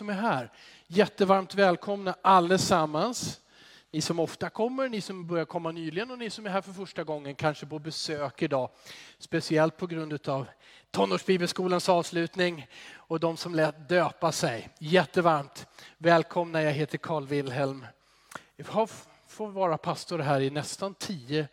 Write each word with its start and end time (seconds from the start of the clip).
som 0.00 0.08
är 0.08 0.14
här. 0.14 0.50
Jättevarmt 0.86 1.54
välkomna 1.54 2.14
allesammans. 2.22 3.40
Ni 3.90 4.00
som 4.00 4.20
ofta 4.20 4.50
kommer, 4.50 4.88
ni 4.88 5.00
som 5.00 5.26
börjar 5.26 5.44
komma 5.44 5.72
nyligen 5.72 6.10
och 6.10 6.18
ni 6.18 6.30
som 6.30 6.46
är 6.46 6.50
här 6.50 6.60
för 6.60 6.72
första 6.72 7.04
gången, 7.04 7.34
kanske 7.34 7.66
på 7.66 7.78
besök 7.78 8.42
idag. 8.42 8.70
Speciellt 9.18 9.76
på 9.76 9.86
grund 9.86 10.28
av 10.28 10.46
tonårsbibelskolans 10.90 11.88
avslutning 11.88 12.66
och 12.94 13.20
de 13.20 13.36
som 13.36 13.54
lät 13.54 13.88
döpa 13.88 14.32
sig. 14.32 14.68
Jättevarmt 14.78 15.66
välkomna, 15.98 16.62
jag 16.62 16.72
heter 16.72 16.98
Carl 16.98 17.26
Wilhelm. 17.26 17.86
Jag 18.56 18.66
har 18.66 18.90
fått 19.26 19.54
vara 19.54 19.78
pastor 19.78 20.18
här 20.18 20.40
i 20.40 20.50
nästan 20.50 20.94
tio 20.94 21.48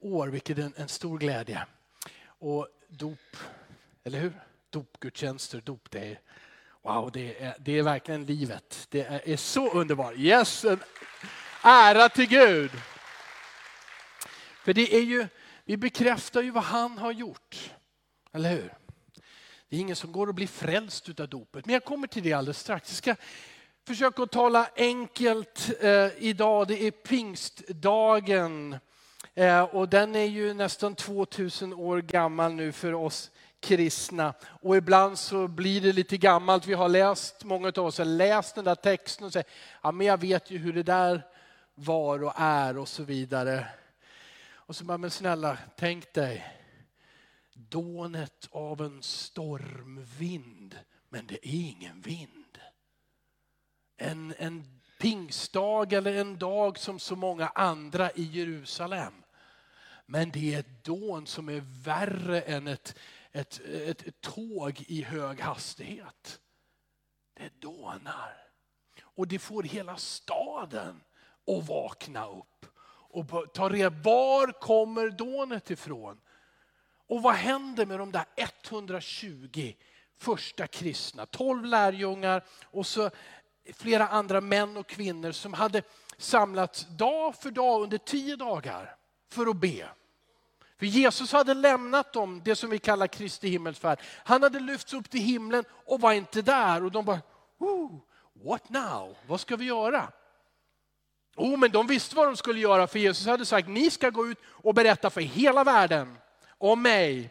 år, 0.00 0.28
vilket 0.28 0.58
är 0.58 0.72
en, 0.76 0.88
stor 0.88 1.18
glädje. 1.18 1.66
Och 2.24 2.68
dop, 2.88 3.36
eller 4.04 4.18
hur? 4.18 4.32
Dopgudstjänster, 4.70 5.60
dop, 5.60 5.90
det 5.90 5.98
är 5.98 6.20
Wow, 6.84 7.10
det 7.12 7.42
är, 7.42 7.54
det 7.58 7.78
är 7.78 7.82
verkligen 7.82 8.24
livet. 8.24 8.86
Det 8.90 9.00
är, 9.00 9.28
är 9.28 9.36
så 9.36 9.70
underbart. 9.70 10.14
Yes, 10.16 10.64
en 10.64 10.82
ära 11.62 12.08
till 12.08 12.26
Gud. 12.28 12.70
För 14.64 14.74
det 14.74 14.94
är 14.94 15.00
ju, 15.00 15.26
vi 15.64 15.76
bekräftar 15.76 16.42
ju 16.42 16.50
vad 16.50 16.64
han 16.64 16.98
har 16.98 17.12
gjort. 17.12 17.70
Eller 18.32 18.50
hur? 18.50 18.74
Det 19.68 19.76
är 19.76 19.80
ingen 19.80 19.96
som 19.96 20.12
går 20.12 20.26
och 20.26 20.34
blir 20.34 20.46
frälst 20.46 21.20
av 21.20 21.28
dopet. 21.28 21.66
Men 21.66 21.72
jag 21.72 21.84
kommer 21.84 22.06
till 22.06 22.22
det 22.22 22.32
alldeles 22.32 22.58
strax. 22.58 22.90
Jag 22.90 22.96
ska 22.96 23.24
försöka 23.86 24.22
att 24.22 24.30
tala 24.30 24.68
enkelt 24.76 25.70
eh, 25.80 26.08
idag. 26.18 26.68
Det 26.68 26.86
är 26.86 26.90
pingstdagen. 26.90 28.78
Eh, 29.34 29.62
och 29.62 29.88
den 29.88 30.16
är 30.16 30.24
ju 30.24 30.54
nästan 30.54 30.94
2000 30.94 31.72
år 31.72 32.00
gammal 32.00 32.52
nu 32.52 32.72
för 32.72 32.94
oss 32.94 33.30
kristna. 33.62 34.34
Och 34.44 34.76
ibland 34.76 35.18
så 35.18 35.48
blir 35.48 35.80
det 35.80 35.92
lite 35.92 36.16
gammalt. 36.16 36.66
Vi 36.66 36.74
har 36.74 36.88
läst, 36.88 37.44
många 37.44 37.72
av 37.76 37.86
oss 37.86 37.98
har 37.98 38.04
läst 38.04 38.54
den 38.54 38.64
där 38.64 38.74
texten 38.74 39.26
och 39.26 39.32
säger, 39.32 39.48
ja 39.82 39.92
men 39.92 40.06
jag 40.06 40.20
vet 40.20 40.50
ju 40.50 40.58
hur 40.58 40.72
det 40.72 40.82
där 40.82 41.22
var 41.74 42.24
och 42.24 42.32
är 42.36 42.78
och 42.78 42.88
så 42.88 43.02
vidare. 43.02 43.66
Och 44.54 44.76
så 44.76 44.84
bara, 44.84 44.98
men 44.98 45.10
snälla, 45.10 45.58
tänk 45.76 46.12
dig 46.12 46.58
dånet 47.54 48.48
av 48.50 48.80
en 48.80 49.02
stormvind, 49.02 50.78
men 51.08 51.26
det 51.26 51.34
är 51.34 51.54
ingen 51.54 52.00
vind. 52.00 52.58
En, 53.96 54.34
en 54.38 54.80
pingstdag 55.00 55.92
eller 55.92 56.14
en 56.14 56.38
dag 56.38 56.78
som 56.78 56.98
så 56.98 57.16
många 57.16 57.48
andra 57.48 58.10
i 58.10 58.22
Jerusalem. 58.22 59.12
Men 60.06 60.30
det 60.30 60.54
är 60.54 60.58
ett 60.58 60.84
dån 60.84 61.26
som 61.26 61.48
är 61.48 61.62
värre 61.84 62.40
än 62.40 62.66
ett, 62.66 62.98
ett, 63.32 63.60
ett, 63.60 64.02
ett 64.02 64.20
tåg 64.20 64.84
i 64.88 65.02
hög 65.02 65.40
hastighet. 65.40 66.40
Det 67.34 67.60
dånar. 67.60 68.36
Och 69.02 69.28
det 69.28 69.38
får 69.38 69.62
hela 69.62 69.96
staden 69.96 71.00
att 71.46 71.68
vakna 71.68 72.26
upp 72.28 72.66
och 73.12 73.52
ta 73.54 73.68
reda 73.68 73.90
var 73.90 74.60
kommer 74.60 75.10
dånet 75.10 75.70
ifrån? 75.70 76.20
Och 77.06 77.22
vad 77.22 77.34
händer 77.34 77.86
med 77.86 77.98
de 77.98 78.12
där 78.12 78.24
120 78.36 79.72
första 80.18 80.66
kristna? 80.66 81.26
12 81.26 81.64
lärjungar 81.64 82.44
och 82.64 82.86
så 82.86 83.10
flera 83.74 84.08
andra 84.08 84.40
män 84.40 84.76
och 84.76 84.86
kvinnor 84.86 85.32
som 85.32 85.52
hade 85.52 85.82
samlats 86.18 86.86
dag 86.88 87.36
för 87.36 87.50
dag 87.50 87.82
under 87.82 87.98
tio 87.98 88.36
dagar 88.36 88.96
för 89.30 89.46
att 89.46 89.56
be. 89.56 89.88
För 90.82 90.86
Jesus 90.86 91.32
hade 91.32 91.54
lämnat 91.54 92.12
dem, 92.12 92.40
det 92.44 92.56
som 92.56 92.70
vi 92.70 92.78
kallar 92.78 93.06
Kristi 93.06 93.48
himmelsfärd. 93.48 93.98
Han 94.24 94.42
hade 94.42 94.60
lyfts 94.60 94.94
upp 94.94 95.10
till 95.10 95.20
himlen 95.20 95.64
och 95.86 96.00
var 96.00 96.12
inte 96.12 96.42
där. 96.42 96.84
Och 96.84 96.92
de 96.92 97.04
bara, 97.04 97.20
what 98.44 98.68
now? 98.68 99.16
Vad 99.26 99.40
ska 99.40 99.56
vi 99.56 99.64
göra? 99.64 100.08
Oh, 101.36 101.58
men 101.58 101.70
de 101.70 101.86
visste 101.86 102.16
vad 102.16 102.26
de 102.26 102.36
skulle 102.36 102.60
göra 102.60 102.86
för 102.86 102.98
Jesus 102.98 103.26
hade 103.26 103.46
sagt, 103.46 103.68
ni 103.68 103.90
ska 103.90 104.10
gå 104.10 104.26
ut 104.26 104.38
och 104.44 104.74
berätta 104.74 105.10
för 105.10 105.20
hela 105.20 105.64
världen 105.64 106.16
om 106.58 106.82
mig. 106.82 107.30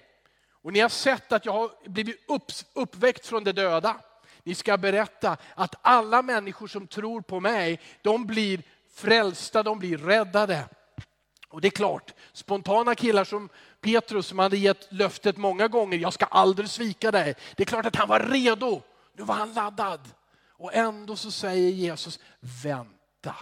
Och 0.62 0.74
ni 0.74 0.80
har 0.80 0.90
sett 0.90 1.32
att 1.32 1.46
jag 1.46 1.54
har 1.54 1.90
blivit 1.90 2.30
upp, 2.30 2.52
uppväckt 2.74 3.26
från 3.26 3.44
de 3.44 3.52
döda. 3.52 3.96
Ni 4.44 4.56
ska 4.56 4.78
berätta 4.78 5.38
att 5.56 5.76
alla 5.82 6.22
människor 6.22 6.68
som 6.68 6.88
tror 6.88 7.22
på 7.22 7.40
mig, 7.40 7.80
de 8.02 8.26
blir 8.26 8.64
frälsta, 8.94 9.64
de 9.64 9.80
blir 9.80 9.98
räddade. 9.98 10.66
Och 11.52 11.62
det 11.62 11.68
är 11.68 11.70
klart, 11.70 12.14
spontana 12.34 12.96
killar 12.96 13.24
som 13.24 13.50
Petrus 13.82 14.28
som 14.28 14.40
hade 14.40 14.58
gett 14.58 14.94
löftet 14.94 15.38
många 15.38 15.68
gånger, 15.68 15.98
jag 15.98 16.14
ska 16.14 16.26
aldrig 16.26 16.70
svika 16.70 17.12
dig. 17.12 17.36
Det 17.56 17.64
är 17.64 17.66
klart 17.66 17.86
att 17.86 17.96
han 17.96 18.08
var 18.08 18.20
redo. 18.20 18.82
Nu 19.14 19.24
var 19.24 19.36
han 19.36 19.54
laddad. 19.54 20.10
Och 20.48 20.74
ändå 20.74 21.16
så 21.16 21.32
säger 21.32 21.70
Jesus, 21.70 22.20
vänta. 22.64 23.36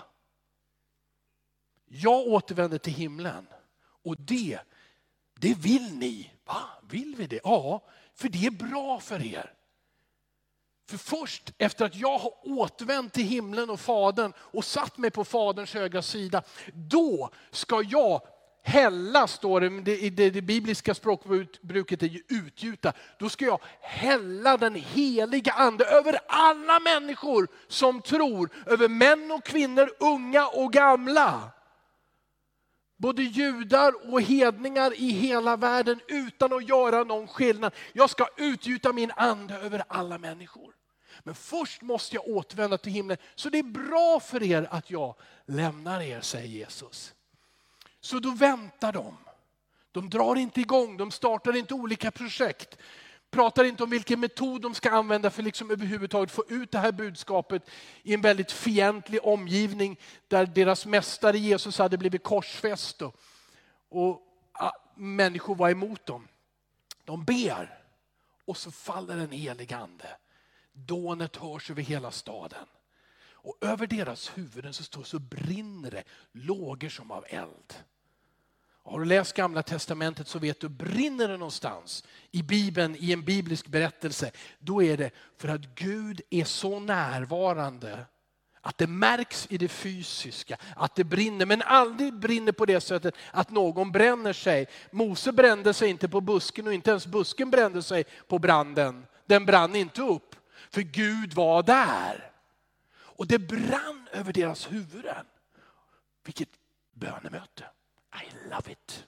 Jag 1.85 2.27
återvänder 2.27 2.77
till 2.77 2.93
himlen 2.93 3.47
och 4.03 4.15
det, 4.17 4.59
det 5.39 5.53
vill 5.53 5.95
ni. 5.95 6.31
Va? 6.45 6.61
Vill 6.89 7.15
vi 7.17 7.27
det? 7.27 7.39
Ja, 7.43 7.83
för 8.15 8.29
det 8.29 8.45
är 8.45 8.51
bra 8.51 8.99
för 8.99 9.25
er. 9.25 9.53
För 10.89 10.97
först 10.97 11.53
efter 11.57 11.85
att 11.85 11.95
jag 11.95 12.17
har 12.17 12.33
återvänt 12.43 13.13
till 13.13 13.23
himlen 13.23 13.69
och 13.69 13.79
Fadern 13.79 14.33
och 14.37 14.65
satt 14.65 14.97
mig 14.97 15.11
på 15.11 15.23
Faderns 15.23 15.73
högra 15.73 16.01
sida, 16.01 16.41
då 16.73 17.29
ska 17.51 17.81
jag 17.81 18.21
hälla, 18.63 19.27
står 19.27 19.61
det, 19.61 20.01
i 20.01 20.09
det, 20.09 20.29
det 20.29 20.41
bibliska 20.41 20.93
språkbruket 20.93 22.03
är 22.03 22.07
ju 22.07 22.23
utgjuta. 22.27 22.93
Då 23.19 23.29
ska 23.29 23.45
jag 23.45 23.59
hälla 23.81 24.57
den 24.57 24.75
heliga 24.75 25.51
ande 25.51 25.85
över 25.85 26.19
alla 26.27 26.79
människor 26.79 27.47
som 27.67 28.01
tror, 28.01 28.49
över 28.65 28.87
män 28.87 29.31
och 29.31 29.43
kvinnor, 29.45 29.89
unga 29.99 30.47
och 30.47 30.73
gamla. 30.73 31.51
Både 32.97 33.23
judar 33.23 34.13
och 34.13 34.21
hedningar 34.21 34.93
i 34.93 35.09
hela 35.09 35.57
världen 35.57 35.99
utan 36.07 36.53
att 36.53 36.69
göra 36.69 37.03
någon 37.03 37.27
skillnad. 37.27 37.73
Jag 37.93 38.09
ska 38.09 38.27
utgjuta 38.37 38.93
min 38.93 39.11
ande 39.15 39.55
över 39.55 39.83
alla 39.87 40.17
människor. 40.17 40.78
Men 41.29 41.35
först 41.35 41.81
måste 41.81 42.15
jag 42.15 42.27
återvända 42.27 42.77
till 42.77 42.91
himlen. 42.91 43.17
Så 43.35 43.49
det 43.49 43.59
är 43.59 43.63
bra 43.63 44.19
för 44.19 44.43
er 44.43 44.67
att 44.71 44.91
jag 44.91 45.15
lämnar 45.45 46.01
er, 46.01 46.21
säger 46.21 46.47
Jesus. 46.47 47.13
Så 48.01 48.19
då 48.19 48.31
väntar 48.31 48.93
de. 48.93 49.17
De 49.91 50.09
drar 50.09 50.35
inte 50.35 50.61
igång, 50.61 50.97
de 50.97 51.11
startar 51.11 51.55
inte 51.55 51.73
olika 51.73 52.11
projekt. 52.11 52.77
Pratar 53.29 53.63
inte 53.63 53.83
om 53.83 53.89
vilken 53.89 54.19
metod 54.19 54.61
de 54.61 54.75
ska 54.75 54.91
använda 54.91 55.29
för 55.29 55.43
liksom 55.43 55.71
överhuvudtaget 55.71 56.31
få 56.31 56.43
ut 56.49 56.71
det 56.71 56.79
här 56.79 56.91
budskapet 56.91 57.69
i 58.03 58.13
en 58.13 58.21
väldigt 58.21 58.51
fientlig 58.51 59.25
omgivning 59.25 59.99
där 60.27 60.45
deras 60.45 60.85
mästare 60.85 61.37
Jesus 61.37 61.77
hade 61.77 61.97
blivit 61.97 62.23
korsfäst 62.23 63.01
och, 63.01 63.15
och 63.89 64.21
ja, 64.53 64.73
människor 64.95 65.55
var 65.55 65.69
emot 65.69 66.05
dem. 66.05 66.27
De 67.03 67.23
ber 67.23 67.83
och 68.45 68.57
så 68.57 68.71
faller 68.71 69.17
en 69.17 69.31
helig 69.31 69.73
ande. 69.73 70.17
Dånet 70.85 71.35
hörs 71.35 71.71
över 71.71 71.81
hela 71.81 72.11
staden. 72.11 72.65
Och 73.41 73.57
över 73.61 73.87
deras 73.87 74.37
huvuden 74.37 74.73
så, 74.73 74.83
står, 74.83 75.03
så 75.03 75.19
brinner 75.19 75.91
det 75.91 76.03
lågor 76.31 76.89
som 76.89 77.11
av 77.11 77.25
eld. 77.27 77.73
Har 78.83 78.99
du 78.99 79.05
läst 79.05 79.33
gamla 79.33 79.63
testamentet 79.63 80.27
så 80.27 80.39
vet 80.39 80.59
du, 80.59 80.69
brinner 80.69 81.27
det 81.27 81.37
någonstans 81.37 82.03
i 82.31 82.43
Bibeln, 82.43 82.95
i 82.99 83.13
en 83.13 83.23
biblisk 83.23 83.67
berättelse, 83.67 84.31
då 84.59 84.83
är 84.83 84.97
det 84.97 85.11
för 85.37 85.47
att 85.47 85.61
Gud 85.75 86.21
är 86.29 86.43
så 86.43 86.79
närvarande 86.79 88.05
att 88.61 88.77
det 88.77 88.87
märks 88.87 89.47
i 89.49 89.57
det 89.57 89.67
fysiska, 89.67 90.57
att 90.75 90.95
det 90.95 91.03
brinner, 91.03 91.45
men 91.45 91.61
aldrig 91.61 92.13
brinner 92.13 92.51
på 92.51 92.65
det 92.65 92.81
sättet 92.81 93.15
att 93.31 93.51
någon 93.51 93.91
bränner 93.91 94.33
sig. 94.33 94.67
Mose 94.91 95.31
brände 95.31 95.73
sig 95.73 95.89
inte 95.89 96.09
på 96.09 96.21
busken 96.21 96.67
och 96.67 96.73
inte 96.73 96.89
ens 96.89 97.07
busken 97.07 97.49
brände 97.51 97.83
sig 97.83 98.03
på 98.27 98.39
branden. 98.39 99.05
Den 99.25 99.45
brann 99.45 99.75
inte 99.75 100.01
upp. 100.01 100.35
För 100.69 100.81
Gud 100.81 101.33
var 101.33 101.63
där. 101.63 102.31
Och 102.91 103.27
det 103.27 103.39
brann 103.39 104.07
över 104.11 104.33
deras 104.33 104.71
huvuden. 104.71 105.25
Vilket 106.23 106.49
bönemöte. 106.91 107.65
I 108.13 108.49
love 108.49 108.71
it. 108.71 109.07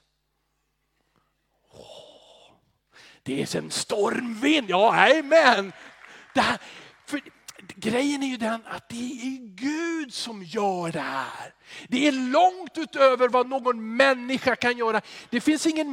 Oh, 1.70 2.54
det 3.22 3.42
är 3.42 3.56
en 3.56 3.70
stormvind, 3.70 4.70
ja 4.70 5.10
amen. 5.18 5.72
Det 6.34 6.40
här, 6.40 6.58
för 7.06 7.20
grejen 7.56 8.22
är 8.22 8.26
ju 8.26 8.36
den 8.36 8.66
att 8.66 8.88
det 8.88 9.12
är 9.12 9.38
Gud 9.38 9.91
som 10.10 10.42
gör 10.42 10.92
det 10.92 11.00
här. 11.00 11.54
Det 11.88 12.08
är 12.08 12.12
långt 12.12 12.78
utöver 12.78 13.28
vad 13.28 13.48
någon 13.48 13.96
människa 13.96 14.56
kan 14.56 14.78
göra. 14.78 15.00
Det 15.30 15.40
finns 15.40 15.66
ingen 15.66 15.92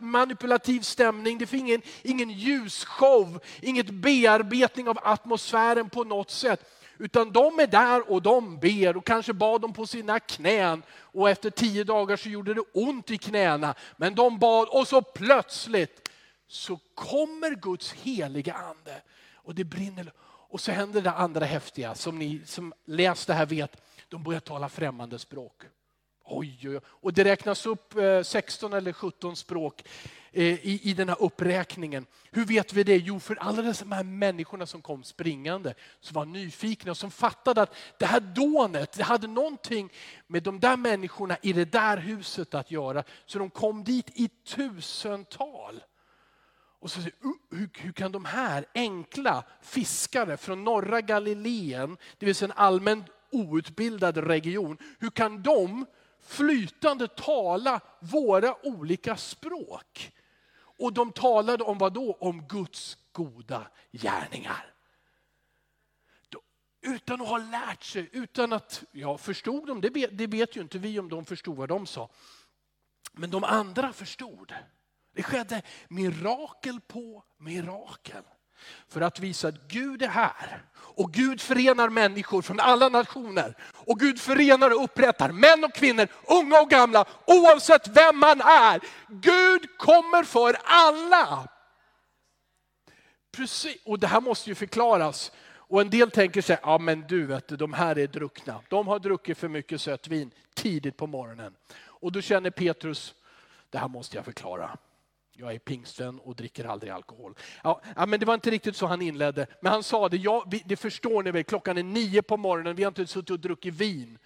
manipulativ 0.00 0.80
stämning, 0.80 1.38
det 1.38 1.46
finns 1.46 1.62
ingen, 1.62 1.82
ingen 2.02 2.30
ljusshow, 2.30 3.40
inget 3.60 3.90
bearbetning 3.90 4.88
av 4.88 4.98
atmosfären 5.02 5.90
på 5.90 6.04
något 6.04 6.30
sätt. 6.30 6.70
Utan 6.98 7.32
de 7.32 7.58
är 7.58 7.66
där 7.66 8.10
och 8.10 8.22
de 8.22 8.58
ber 8.58 8.96
och 8.96 9.06
kanske 9.06 9.32
bad 9.32 9.60
de 9.60 9.72
på 9.72 9.86
sina 9.86 10.20
knän. 10.20 10.82
Och 11.00 11.30
efter 11.30 11.50
tio 11.50 11.84
dagar 11.84 12.16
så 12.16 12.28
gjorde 12.28 12.54
det 12.54 12.64
ont 12.72 13.10
i 13.10 13.18
knäna. 13.18 13.74
Men 13.96 14.14
de 14.14 14.38
bad 14.38 14.68
och 14.68 14.88
så 14.88 15.02
plötsligt 15.02 16.08
så 16.48 16.78
kommer 16.94 17.54
Guds 17.54 17.92
heliga 17.92 18.54
ande. 18.54 19.02
Och 19.34 19.54
det 19.54 19.64
brinner 19.64 20.12
och 20.54 20.60
så 20.60 20.72
händer 20.72 21.00
det 21.00 21.10
andra 21.10 21.44
häftiga, 21.44 21.94
som 21.94 22.18
ni 22.18 22.40
som 22.46 22.74
läst 22.84 23.26
det 23.26 23.34
här 23.34 23.46
vet, 23.46 23.76
de 24.08 24.22
börjar 24.22 24.40
tala 24.40 24.68
främmande 24.68 25.18
språk. 25.18 25.62
Oj, 26.24 26.58
oj, 26.62 26.68
oj. 26.68 26.80
Och 26.86 27.12
det 27.12 27.24
räknas 27.24 27.66
upp 27.66 27.96
eh, 27.96 28.22
16 28.22 28.72
eller 28.72 28.92
17 28.92 29.36
språk 29.36 29.84
eh, 30.32 30.44
i, 30.44 30.80
i 30.82 30.94
den 30.94 31.08
här 31.08 31.22
uppräkningen. 31.22 32.06
Hur 32.30 32.44
vet 32.44 32.72
vi 32.72 32.84
det? 32.84 32.96
Jo, 32.96 33.20
för 33.20 33.36
alla 33.36 33.62
de 33.62 33.92
här 33.92 34.02
människorna 34.02 34.66
som 34.66 34.82
kom 34.82 35.04
springande, 35.04 35.74
som 36.00 36.14
var 36.14 36.24
nyfikna 36.24 36.90
och 36.90 36.96
som 36.96 37.10
fattade 37.10 37.62
att 37.62 37.74
det 37.98 38.06
här 38.06 38.20
dånet, 38.20 38.92
det 38.92 39.04
hade 39.04 39.26
någonting 39.26 39.92
med 40.26 40.42
de 40.42 40.60
där 40.60 40.76
människorna 40.76 41.36
i 41.42 41.52
det 41.52 41.72
där 41.72 41.96
huset 41.96 42.54
att 42.54 42.70
göra. 42.70 43.04
Så 43.26 43.38
de 43.38 43.50
kom 43.50 43.84
dit 43.84 44.10
i 44.14 44.28
tusental. 44.28 45.80
Och 46.84 46.90
så 46.90 47.00
säger 47.00 47.16
uh, 47.24 47.32
hur, 47.50 47.70
hur 47.74 47.92
kan 47.92 48.12
de 48.12 48.24
här 48.24 48.66
enkla 48.74 49.44
fiskare 49.62 50.36
från 50.36 50.64
norra 50.64 51.00
Galileen, 51.00 51.96
det 52.18 52.26
vill 52.26 52.34
säga 52.34 52.52
en 52.52 52.58
allmänt 52.58 53.06
outbildad 53.30 54.16
region, 54.16 54.78
hur 54.98 55.10
kan 55.10 55.42
de 55.42 55.86
flytande 56.22 57.08
tala 57.08 57.80
våra 58.00 58.66
olika 58.66 59.16
språk? 59.16 60.12
Och 60.56 60.92
de 60.92 61.12
talade 61.12 61.64
om 61.64 61.78
vad 61.78 61.92
då? 61.92 62.12
Om 62.20 62.46
Guds 62.48 62.98
goda 63.12 63.66
gärningar. 63.92 64.74
Utan 66.80 67.20
att 67.20 67.28
ha 67.28 67.38
lärt 67.38 67.82
sig, 67.82 68.08
utan 68.12 68.52
att, 68.52 68.84
ja 68.92 69.18
förstod 69.18 69.66
de, 69.66 69.80
det 69.80 69.90
vet, 69.90 70.18
det 70.18 70.26
vet 70.26 70.56
ju 70.56 70.60
inte 70.60 70.78
vi 70.78 70.98
om 70.98 71.08
de 71.08 71.24
förstod 71.24 71.56
vad 71.56 71.68
de 71.68 71.86
sa. 71.86 72.10
Men 73.12 73.30
de 73.30 73.44
andra 73.44 73.92
förstod. 73.92 74.54
Det 75.14 75.22
skedde 75.22 75.62
mirakel 75.88 76.80
på 76.80 77.24
mirakel. 77.38 78.22
För 78.88 79.00
att 79.00 79.20
visa 79.20 79.48
att 79.48 79.68
Gud 79.68 80.02
är 80.02 80.08
här. 80.08 80.64
Och 80.76 81.12
Gud 81.12 81.40
förenar 81.40 81.88
människor 81.88 82.42
från 82.42 82.60
alla 82.60 82.88
nationer. 82.88 83.56
Och 83.74 84.00
Gud 84.00 84.20
förenar 84.20 84.70
och 84.70 84.84
upprättar 84.84 85.32
män 85.32 85.64
och 85.64 85.74
kvinnor, 85.74 86.08
unga 86.28 86.60
och 86.60 86.70
gamla, 86.70 87.04
oavsett 87.26 87.88
vem 87.88 88.18
man 88.18 88.40
är. 88.40 88.80
Gud 89.08 89.78
kommer 89.78 90.24
för 90.24 90.56
alla. 90.64 91.48
Precis, 93.32 93.76
och 93.84 93.98
det 93.98 94.06
här 94.06 94.20
måste 94.20 94.50
ju 94.50 94.54
förklaras. 94.54 95.32
Och 95.66 95.80
en 95.80 95.90
del 95.90 96.10
tänker 96.10 96.42
sig, 96.42 96.58
ja 96.62 96.78
men 96.78 97.00
du 97.00 97.26
vet 97.26 97.58
de 97.58 97.72
här 97.72 97.98
är 97.98 98.06
druckna. 98.06 98.60
De 98.68 98.88
har 98.88 98.98
druckit 98.98 99.38
för 99.38 99.48
mycket 99.48 99.80
sött 99.80 100.08
vin 100.08 100.30
tidigt 100.54 100.96
på 100.96 101.06
morgonen. 101.06 101.54
Och 101.84 102.12
då 102.12 102.20
känner 102.20 102.50
Petrus, 102.50 103.14
det 103.70 103.78
här 103.78 103.88
måste 103.88 104.16
jag 104.16 104.24
förklara. 104.24 104.78
Jag 105.36 105.54
är 105.54 105.58
pingstvän 105.58 106.18
och 106.18 106.36
dricker 106.36 106.64
aldrig 106.64 106.92
alkohol. 106.92 107.34
Ja, 107.62 107.80
men 108.08 108.20
det 108.20 108.26
var 108.26 108.34
inte 108.34 108.50
riktigt 108.50 108.76
så 108.76 108.86
han 108.86 109.02
inledde. 109.02 109.46
Men 109.60 109.72
han 109.72 109.82
sa 109.82 110.08
det, 110.08 110.16
ja, 110.16 110.44
det 110.64 110.76
förstår 110.76 111.22
ni 111.22 111.30
väl, 111.30 111.44
klockan 111.44 111.78
är 111.78 111.82
nio 111.82 112.22
på 112.22 112.36
morgonen, 112.36 112.76
vi 112.76 112.82
har 112.82 112.88
inte 112.88 113.06
suttit 113.06 113.30
och 113.30 113.40
druckit 113.40 113.74
vin. 113.74 114.18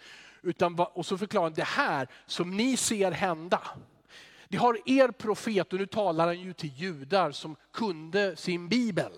Utan, 0.42 0.78
och 0.78 1.06
så 1.06 1.18
förklarar 1.18 1.44
han, 1.44 1.54
det 1.54 1.64
här 1.64 2.08
som 2.26 2.56
ni 2.56 2.76
ser 2.76 3.12
hända, 3.12 3.60
det 4.48 4.56
har 4.56 4.78
er 4.86 5.08
profet, 5.08 5.72
och 5.72 5.78
nu 5.78 5.86
talar 5.86 6.26
han 6.26 6.40
ju 6.40 6.52
till 6.52 6.72
judar 6.76 7.30
som 7.30 7.56
kunde 7.72 8.36
sin 8.36 8.68
bibel. 8.68 9.12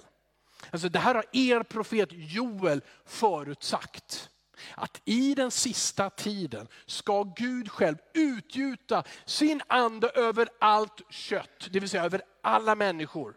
Alltså 0.70 0.88
det 0.88 0.98
här 0.98 1.14
har 1.14 1.24
er 1.32 1.62
profet 1.62 2.08
Joel 2.12 2.80
förutsagt 3.04 4.29
att 4.74 5.00
i 5.04 5.34
den 5.34 5.50
sista 5.50 6.10
tiden 6.10 6.68
ska 6.86 7.22
Gud 7.22 7.70
själv 7.70 7.96
utgjuta 8.14 9.04
sin 9.24 9.62
ande 9.66 10.08
över 10.08 10.48
allt 10.58 11.00
kött, 11.10 11.68
det 11.70 11.80
vill 11.80 11.88
säga 11.88 12.04
över 12.04 12.22
alla 12.42 12.74
människor. 12.74 13.34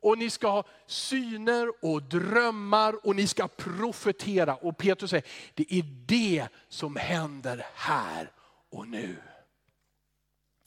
Och 0.00 0.18
ni 0.18 0.30
ska 0.30 0.48
ha 0.48 0.64
syner 0.86 1.84
och 1.84 2.02
drömmar 2.02 3.06
och 3.06 3.16
ni 3.16 3.26
ska 3.26 3.48
profetera. 3.48 4.54
Och 4.54 4.76
Petrus 4.76 5.10
säger, 5.10 5.26
det 5.54 5.74
är 5.74 5.82
det 6.06 6.48
som 6.68 6.96
händer 6.96 7.66
här 7.74 8.30
och 8.70 8.88
nu. 8.88 9.16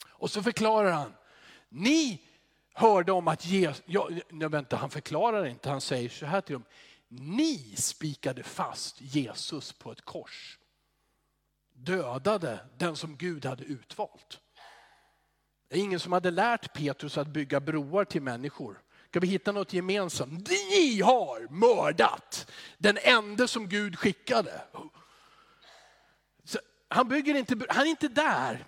Och 0.08 0.30
så 0.30 0.42
förklarar 0.42 0.92
han, 0.92 1.14
ni 1.68 2.22
hörde 2.72 3.12
om 3.12 3.28
att 3.28 3.46
Jesus, 3.46 3.82
ja, 3.86 4.08
vänta 4.30 4.76
han 4.76 4.90
förklarar 4.90 5.46
inte, 5.46 5.70
han 5.70 5.80
säger 5.80 6.08
så 6.08 6.26
här 6.26 6.40
till 6.40 6.52
dem, 6.52 6.64
ni 7.08 7.74
spikade 7.76 8.42
fast 8.42 9.00
Jesus 9.00 9.72
på 9.72 9.92
ett 9.92 10.04
kors. 10.04 10.58
Dödade 11.72 12.60
den 12.78 12.96
som 12.96 13.16
Gud 13.16 13.44
hade 13.44 13.64
utvalt. 13.64 14.40
Det 15.68 15.76
är 15.76 15.80
ingen 15.80 16.00
som 16.00 16.12
hade 16.12 16.30
lärt 16.30 16.74
Petrus 16.74 17.18
att 17.18 17.28
bygga 17.28 17.60
broar 17.60 18.04
till 18.04 18.22
människor. 18.22 18.82
Ska 19.10 19.20
vi 19.20 19.26
hitta 19.26 19.52
något 19.52 19.72
gemensamt? 19.72 20.48
Ni 20.48 21.00
har 21.00 21.52
mördat 21.52 22.50
den 22.78 22.98
enda 23.02 23.48
som 23.48 23.68
Gud 23.68 23.98
skickade. 23.98 24.62
Så 26.44 26.58
han, 26.88 27.08
bygger 27.08 27.34
inte, 27.34 27.56
han 27.68 27.86
är 27.86 27.90
inte 27.90 28.08
där 28.08 28.64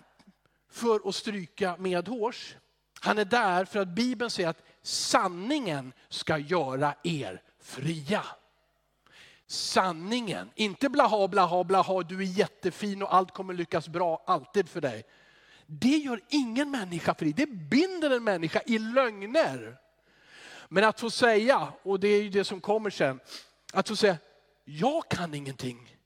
för 0.69 1.09
att 1.09 1.15
stryka 1.15 1.75
medhårs. 1.77 2.55
Han 3.01 3.17
är 3.17 3.25
där 3.25 3.65
för 3.65 3.79
att 3.79 3.87
Bibeln 3.87 4.29
säger 4.31 4.49
att 4.49 4.63
sanningen 4.81 5.93
ska 6.09 6.37
göra 6.37 6.95
er 7.03 7.41
fria. 7.61 8.25
Sanningen, 9.47 10.51
inte 10.55 10.89
blaha, 10.89 11.27
blaha, 11.27 11.63
blaha, 11.63 12.03
du 12.03 12.17
är 12.17 12.25
jättefin 12.25 13.03
och 13.03 13.15
allt 13.15 13.31
kommer 13.33 13.53
lyckas 13.53 13.89
bra 13.89 14.23
alltid 14.27 14.69
för 14.69 14.81
dig. 14.81 15.03
Det 15.65 15.97
gör 15.97 16.21
ingen 16.29 16.71
människa 16.71 17.15
fri, 17.15 17.31
det 17.31 17.45
binder 17.45 18.09
en 18.11 18.23
människa 18.23 18.61
i 18.65 18.79
lögner. 18.79 19.77
Men 20.69 20.83
att 20.83 20.99
få 20.99 21.09
säga, 21.09 21.73
och 21.83 21.99
det 21.99 22.07
är 22.07 22.23
ju 22.23 22.29
det 22.29 22.43
som 22.43 22.61
kommer 22.61 22.89
sen, 22.89 23.19
att 23.73 23.87
få 23.87 23.95
säga, 23.95 24.17
jag 24.63 25.09
kan 25.09 25.33
ingenting, 25.33 25.97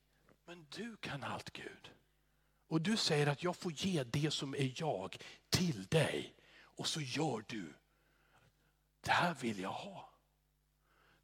men 0.46 0.66
du 0.70 0.96
kan 0.96 1.24
allt 1.24 1.50
Gud. 1.50 1.90
Och 2.68 2.80
du 2.80 2.96
säger 2.96 3.26
att 3.26 3.42
jag 3.42 3.56
får 3.56 3.72
ge 3.72 4.04
det 4.04 4.30
som 4.30 4.54
är 4.54 4.72
jag 4.76 5.16
till 5.50 5.84
dig. 5.84 6.34
Och 6.60 6.86
så 6.86 7.00
gör 7.00 7.44
du. 7.48 7.74
Det 9.00 9.10
här 9.10 9.34
vill 9.34 9.60
jag 9.60 9.70
ha. 9.70 10.10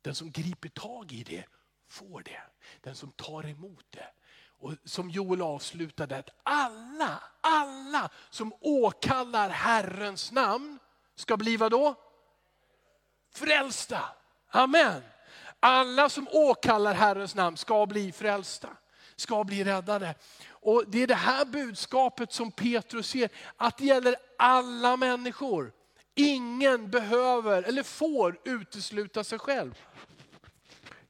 Den 0.02 0.14
som 0.14 0.30
griper 0.30 0.68
tag 0.68 1.12
i 1.12 1.22
det 1.22 1.44
får 1.88 2.22
det. 2.22 2.42
Den 2.80 2.94
som 2.94 3.12
tar 3.12 3.46
emot 3.46 3.86
det. 3.90 4.08
Och 4.62 4.72
som 4.84 5.10
Joel 5.10 5.42
avslutade, 5.42 6.18
att 6.18 6.30
alla, 6.42 7.22
alla 7.40 8.10
som 8.30 8.52
åkallar 8.60 9.48
Herrens 9.48 10.32
namn 10.32 10.78
ska 11.14 11.36
bli 11.36 11.56
vad 11.56 11.70
då? 11.70 11.94
Frälsta. 13.34 14.02
Amen. 14.50 15.02
Alla 15.60 16.08
som 16.08 16.28
åkallar 16.30 16.94
Herrens 16.94 17.34
namn 17.34 17.56
ska 17.56 17.86
bli 17.86 18.12
frälsta, 18.12 18.68
ska 19.16 19.44
bli 19.44 19.64
räddade. 19.64 20.14
Och 20.48 20.84
Det 20.86 21.02
är 21.02 21.06
det 21.06 21.14
här 21.14 21.44
budskapet 21.44 22.32
som 22.32 22.50
Petrus 22.52 23.08
ser, 23.08 23.30
att 23.56 23.78
det 23.78 23.84
gäller 23.84 24.16
alla 24.38 24.96
människor. 24.96 25.72
Ingen 26.14 26.90
behöver 26.90 27.62
eller 27.62 27.82
får 27.82 28.40
utesluta 28.44 29.24
sig 29.24 29.38
själv. 29.38 29.74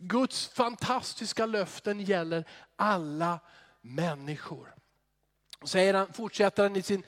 Guds 0.03 0.49
fantastiska 0.49 1.47
löften 1.47 2.01
gäller 2.01 2.45
alla 2.77 3.41
människor. 3.81 4.75
Säger 5.65 5.95
han, 5.95 6.13
fortsätter 6.13 6.63
han 6.63 6.77
i 6.77 6.83
sin 6.83 7.03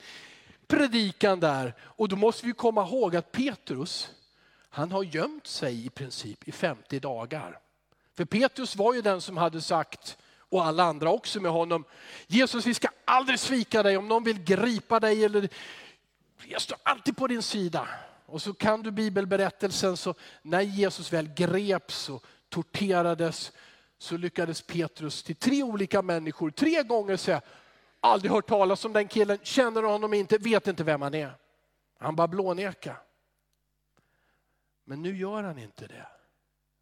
predikan 0.67 1.39
där. 1.39 1.75
Och 1.81 2.09
då 2.09 2.15
måste 2.15 2.45
vi 2.45 2.53
komma 2.53 2.87
ihåg 2.87 3.15
att 3.15 3.31
Petrus, 3.31 4.09
han 4.69 4.91
har 4.91 5.03
gömt 5.03 5.47
sig 5.47 5.85
i 5.85 5.89
princip 5.89 6.47
i 6.47 6.51
50 6.51 6.99
dagar. 6.99 7.59
För 8.13 8.25
Petrus 8.25 8.75
var 8.75 8.93
ju 8.93 9.01
den 9.01 9.21
som 9.21 9.37
hade 9.37 9.61
sagt, 9.61 10.17
och 10.39 10.65
alla 10.65 10.83
andra 10.83 11.09
också 11.09 11.39
med 11.39 11.51
honom, 11.51 11.83
Jesus 12.27 12.65
vi 12.65 12.73
ska 12.73 12.87
aldrig 13.05 13.39
svika 13.39 13.83
dig 13.83 13.97
om 13.97 14.07
någon 14.07 14.23
vill 14.23 14.43
gripa 14.43 14.99
dig 14.99 15.25
eller 15.25 15.49
jag 16.47 16.61
står 16.61 16.77
alltid 16.83 17.17
på 17.17 17.27
din 17.27 17.41
sida. 17.41 17.87
Och 18.25 18.41
så 18.41 18.53
kan 18.53 18.83
du 18.83 18.91
bibelberättelsen 18.91 19.97
så 19.97 20.13
när 20.41 20.61
Jesus 20.61 21.13
väl 21.13 21.27
greps 21.27 22.09
och 22.09 22.25
torterades 22.55 23.51
så 23.97 24.17
lyckades 24.17 24.61
Petrus 24.61 25.23
till 25.23 25.35
tre 25.35 25.63
olika 25.63 26.01
människor 26.01 26.49
tre 26.49 26.83
gånger 26.83 27.17
säga, 27.17 27.41
aldrig 27.99 28.31
hört 28.31 28.47
talas 28.47 28.85
om 28.85 28.93
den 28.93 29.07
killen, 29.07 29.37
känner 29.43 29.83
honom 29.83 30.13
inte, 30.13 30.37
vet 30.37 30.67
inte 30.67 30.83
vem 30.83 31.01
han 31.01 31.13
är. 31.13 31.31
Han 31.99 32.15
bara 32.15 32.27
blåneka. 32.27 32.97
Men 34.85 35.01
nu 35.01 35.17
gör 35.17 35.43
han 35.43 35.59
inte 35.59 35.87
det. 35.87 36.07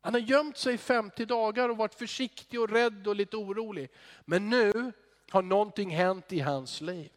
Han 0.02 0.14
har 0.14 0.22
gömt 0.22 0.58
sig 0.58 0.74
i 0.74 0.78
50 0.78 1.26
dagar 1.26 1.70
och 1.70 1.78
varit 1.78 1.96
försiktig 1.96 2.62
och 2.62 2.70
rädd 2.70 3.08
och 3.08 3.16
lite 3.16 3.38
orolig. 3.38 3.90
Men 4.26 4.50
nu 4.50 4.92
har 5.32 5.42
någonting 5.42 5.90
hänt 5.90 6.34
i 6.34 6.40
hans 6.40 6.82
liv. 6.82 7.12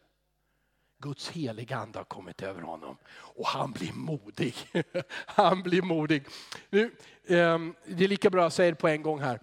Guds 0.99 1.29
heliga 1.29 1.77
ande 1.77 1.99
har 1.99 2.03
kommit 2.03 2.41
över 2.41 2.61
honom 2.61 2.97
och 3.11 3.47
han 3.47 3.71
blir 3.71 3.93
modig. 3.93 4.55
Han 5.25 5.63
blir 5.63 5.81
modig. 5.81 6.25
Nu, 6.69 6.95
ehm, 7.27 7.75
det 7.85 8.03
är 8.03 8.07
lika 8.07 8.29
bra 8.29 8.45
att 8.47 8.53
säga 8.53 8.71
det 8.71 8.75
på 8.75 8.87
en 8.87 9.01
gång 9.01 9.19
här. 9.19 9.39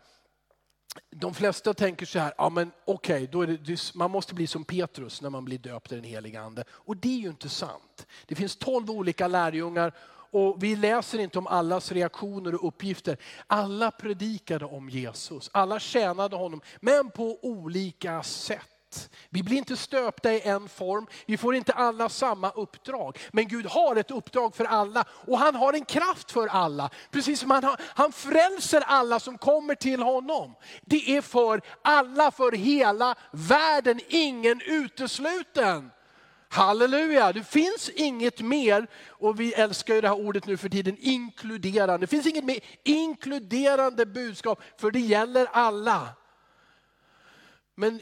De 1.11 1.34
flesta 1.34 1.75
tänker 1.75 2.06
så 2.06 2.18
här, 2.18 2.34
ja 2.38 2.49
men 2.49 2.73
okej, 2.84 3.28
okay, 3.32 3.76
man 3.94 4.11
måste 4.11 4.34
bli 4.34 4.46
som 4.46 4.64
Petrus 4.64 5.23
när 5.23 5.30
man 5.30 5.44
blir 5.44 5.58
döpt 5.58 5.92
i 5.92 5.94
den 5.94 6.04
heliga 6.04 6.40
ande. 6.40 6.64
Och 6.70 6.96
det 6.96 7.08
är 7.08 7.20
ju 7.20 7.28
inte 7.28 7.49
sant. 7.49 8.06
Det 8.26 8.34
finns 8.34 8.56
tolv 8.56 8.90
olika 8.90 9.28
lärjungar 9.28 9.92
och 10.34 10.62
vi 10.62 10.76
läser 10.76 11.18
inte 11.18 11.38
om 11.38 11.46
allas 11.46 11.92
reaktioner 11.92 12.54
och 12.54 12.68
uppgifter. 12.68 13.16
Alla 13.46 13.90
predikade 13.90 14.64
om 14.64 14.88
Jesus, 14.88 15.50
alla 15.52 15.80
tjänade 15.80 16.37
honom, 16.37 16.61
men 16.80 17.11
på 17.11 17.38
olika 17.42 18.23
sätt. 18.23 18.73
Vi 19.30 19.42
blir 19.42 19.56
inte 19.56 19.76
stöpta 19.76 20.32
i 20.32 20.40
en 20.40 20.68
form, 20.68 21.06
vi 21.26 21.36
får 21.36 21.54
inte 21.54 21.72
alla 21.72 22.08
samma 22.08 22.50
uppdrag. 22.50 23.18
Men 23.32 23.48
Gud 23.48 23.66
har 23.66 23.96
ett 23.96 24.10
uppdrag 24.10 24.54
för 24.54 24.64
alla 24.64 25.04
och 25.10 25.38
han 25.38 25.54
har 25.54 25.72
en 25.72 25.84
kraft 25.84 26.30
för 26.30 26.46
alla. 26.46 26.90
Precis 27.10 27.40
som 27.40 27.50
han, 27.50 27.64
har, 27.64 27.80
han 27.82 28.12
frälser 28.12 28.80
alla 28.86 29.20
som 29.20 29.38
kommer 29.38 29.74
till 29.74 30.02
honom. 30.02 30.54
Det 30.82 31.16
är 31.16 31.20
för 31.20 31.60
alla, 31.82 32.30
för 32.30 32.52
hela 32.52 33.14
världen, 33.30 34.00
ingen 34.08 34.60
utesluten. 34.60 35.90
Halleluja, 36.54 37.32
det 37.32 37.44
finns 37.44 37.88
inget 37.88 38.40
mer, 38.40 38.86
och 39.08 39.40
vi 39.40 39.52
älskar 39.52 39.94
ju 39.94 40.00
det 40.00 40.08
här 40.08 40.26
ordet 40.26 40.46
nu 40.46 40.56
för 40.56 40.68
tiden, 40.68 40.96
inkluderande. 41.00 42.06
Det 42.06 42.10
finns 42.10 42.26
inget 42.26 42.44
mer 42.44 42.60
inkluderande 42.82 44.06
budskap, 44.06 44.62
för 44.76 44.90
det 44.90 45.00
gäller 45.00 45.46
alla. 45.52 46.08
Men 47.74 48.00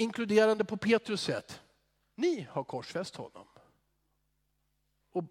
inkluderande 0.00 0.64
på 0.64 0.76
Petrus 0.76 1.22
sätt. 1.22 1.60
Ni 2.14 2.46
har 2.50 2.64
korsfäst 2.64 3.16
honom. 3.16 3.46
Och 5.12 5.24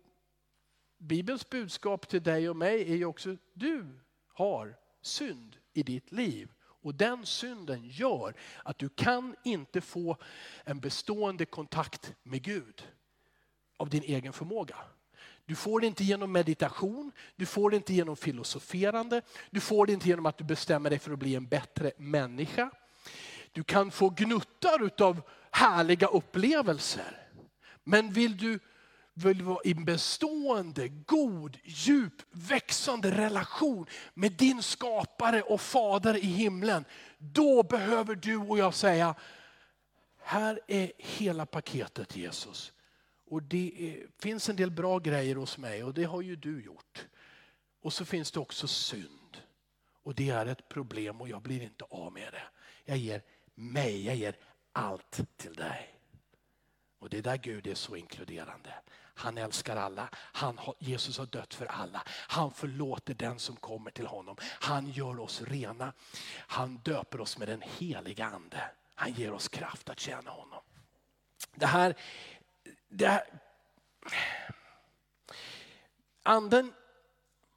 Bibelns 0.97 1.49
budskap 1.49 2.07
till 2.07 2.23
dig 2.23 2.49
och 2.49 2.55
mig 2.55 2.91
är 2.91 2.95
ju 2.95 3.05
också, 3.05 3.35
du 3.53 3.99
har 4.33 4.75
synd 5.01 5.55
i 5.73 5.83
ditt 5.83 6.11
liv. 6.11 6.51
Och 6.81 6.95
den 6.95 7.25
synden 7.25 7.87
gör 7.87 8.33
att 8.63 8.79
du 8.79 8.89
kan 8.89 9.35
inte 9.43 9.81
få 9.81 10.17
en 10.63 10.79
bestående 10.79 11.45
kontakt 11.45 12.13
med 12.23 12.41
Gud 12.41 12.87
av 13.77 13.89
din 13.89 14.03
egen 14.03 14.33
förmåga. 14.33 14.75
Du 15.45 15.55
får 15.55 15.79
det 15.79 15.87
inte 15.87 16.03
genom 16.03 16.31
meditation, 16.31 17.11
du 17.35 17.45
får 17.45 17.69
det 17.69 17.75
inte 17.75 17.93
genom 17.93 18.15
filosoferande, 18.15 19.21
du 19.49 19.59
får 19.59 19.85
det 19.85 19.93
inte 19.93 20.07
genom 20.07 20.25
att 20.25 20.37
du 20.37 20.43
bestämmer 20.43 20.89
dig 20.89 20.99
för 20.99 21.11
att 21.11 21.19
bli 21.19 21.35
en 21.35 21.47
bättre 21.47 21.91
människa. 21.97 22.71
Du 23.51 23.63
kan 23.63 23.91
få 23.91 24.09
gnuttar 24.09 25.03
av 25.03 25.21
härliga 25.51 26.07
upplevelser. 26.07 27.27
Men 27.83 28.11
vill 28.11 28.37
du 28.37 28.59
vill 29.13 29.43
vara 29.43 29.59
i 29.65 29.71
en 29.71 29.85
bestående, 29.85 30.87
god, 30.87 31.57
djup, 31.63 32.13
växande 32.31 33.11
relation 33.11 33.85
med 34.13 34.31
din 34.31 34.63
skapare 34.63 35.41
och 35.41 35.61
fader 35.61 36.17
i 36.17 36.25
himlen. 36.25 36.85
Då 37.17 37.63
behöver 37.63 38.15
du 38.15 38.37
och 38.37 38.57
jag 38.57 38.73
säga, 38.73 39.15
här 40.17 40.59
är 40.67 40.91
hela 40.97 41.45
paketet 41.45 42.15
Jesus. 42.15 42.73
Och 43.25 43.43
det 43.43 43.73
är, 43.77 44.07
finns 44.19 44.49
en 44.49 44.55
del 44.55 44.71
bra 44.71 44.99
grejer 44.99 45.35
hos 45.35 45.57
mig 45.57 45.83
och 45.83 45.93
det 45.93 46.03
har 46.03 46.21
ju 46.21 46.35
du 46.35 46.63
gjort. 46.63 47.05
Och 47.81 47.93
så 47.93 48.05
finns 48.05 48.31
det 48.31 48.39
också 48.39 48.67
synd. 48.67 49.37
Och 50.03 50.15
det 50.15 50.29
är 50.29 50.45
ett 50.45 50.69
problem 50.69 51.21
och 51.21 51.29
jag 51.29 51.41
blir 51.41 51.61
inte 51.61 51.85
av 51.89 52.13
med 52.13 52.33
det. 52.33 52.43
Jag 52.85 52.97
ger 52.97 53.21
mig, 53.59 54.05
jag 54.05 54.15
ger 54.15 54.35
allt 54.71 55.19
till 55.37 55.53
dig. 55.53 55.95
Och 56.99 57.09
det 57.09 57.17
är 57.17 57.21
där 57.21 57.37
Gud 57.37 57.67
är 57.67 57.75
så 57.75 57.95
inkluderande. 57.95 58.73
Han 58.95 59.37
älskar 59.37 59.75
alla. 59.75 60.09
Han 60.13 60.59
Jesus 60.79 61.17
har 61.17 61.25
dött 61.25 61.53
för 61.53 61.65
alla. 61.65 62.03
Han 62.07 62.51
förlåter 62.51 63.13
den 63.13 63.39
som 63.39 63.55
kommer 63.55 63.91
till 63.91 64.07
honom. 64.07 64.37
Han 64.41 64.91
gör 64.91 65.19
oss 65.19 65.41
rena. 65.41 65.93
Han 66.35 66.77
döper 66.77 67.21
oss 67.21 67.37
med 67.37 67.47
den 67.47 67.61
heliga 67.61 68.25
ande. 68.25 68.71
Han 68.95 69.13
ger 69.13 69.31
oss 69.31 69.47
kraft 69.47 69.89
att 69.89 69.99
tjäna 69.99 70.31
honom. 70.31 70.61
Det 71.55 71.65
här, 71.65 71.95
det 72.89 73.07
här 73.07 73.23
anden 76.23 76.73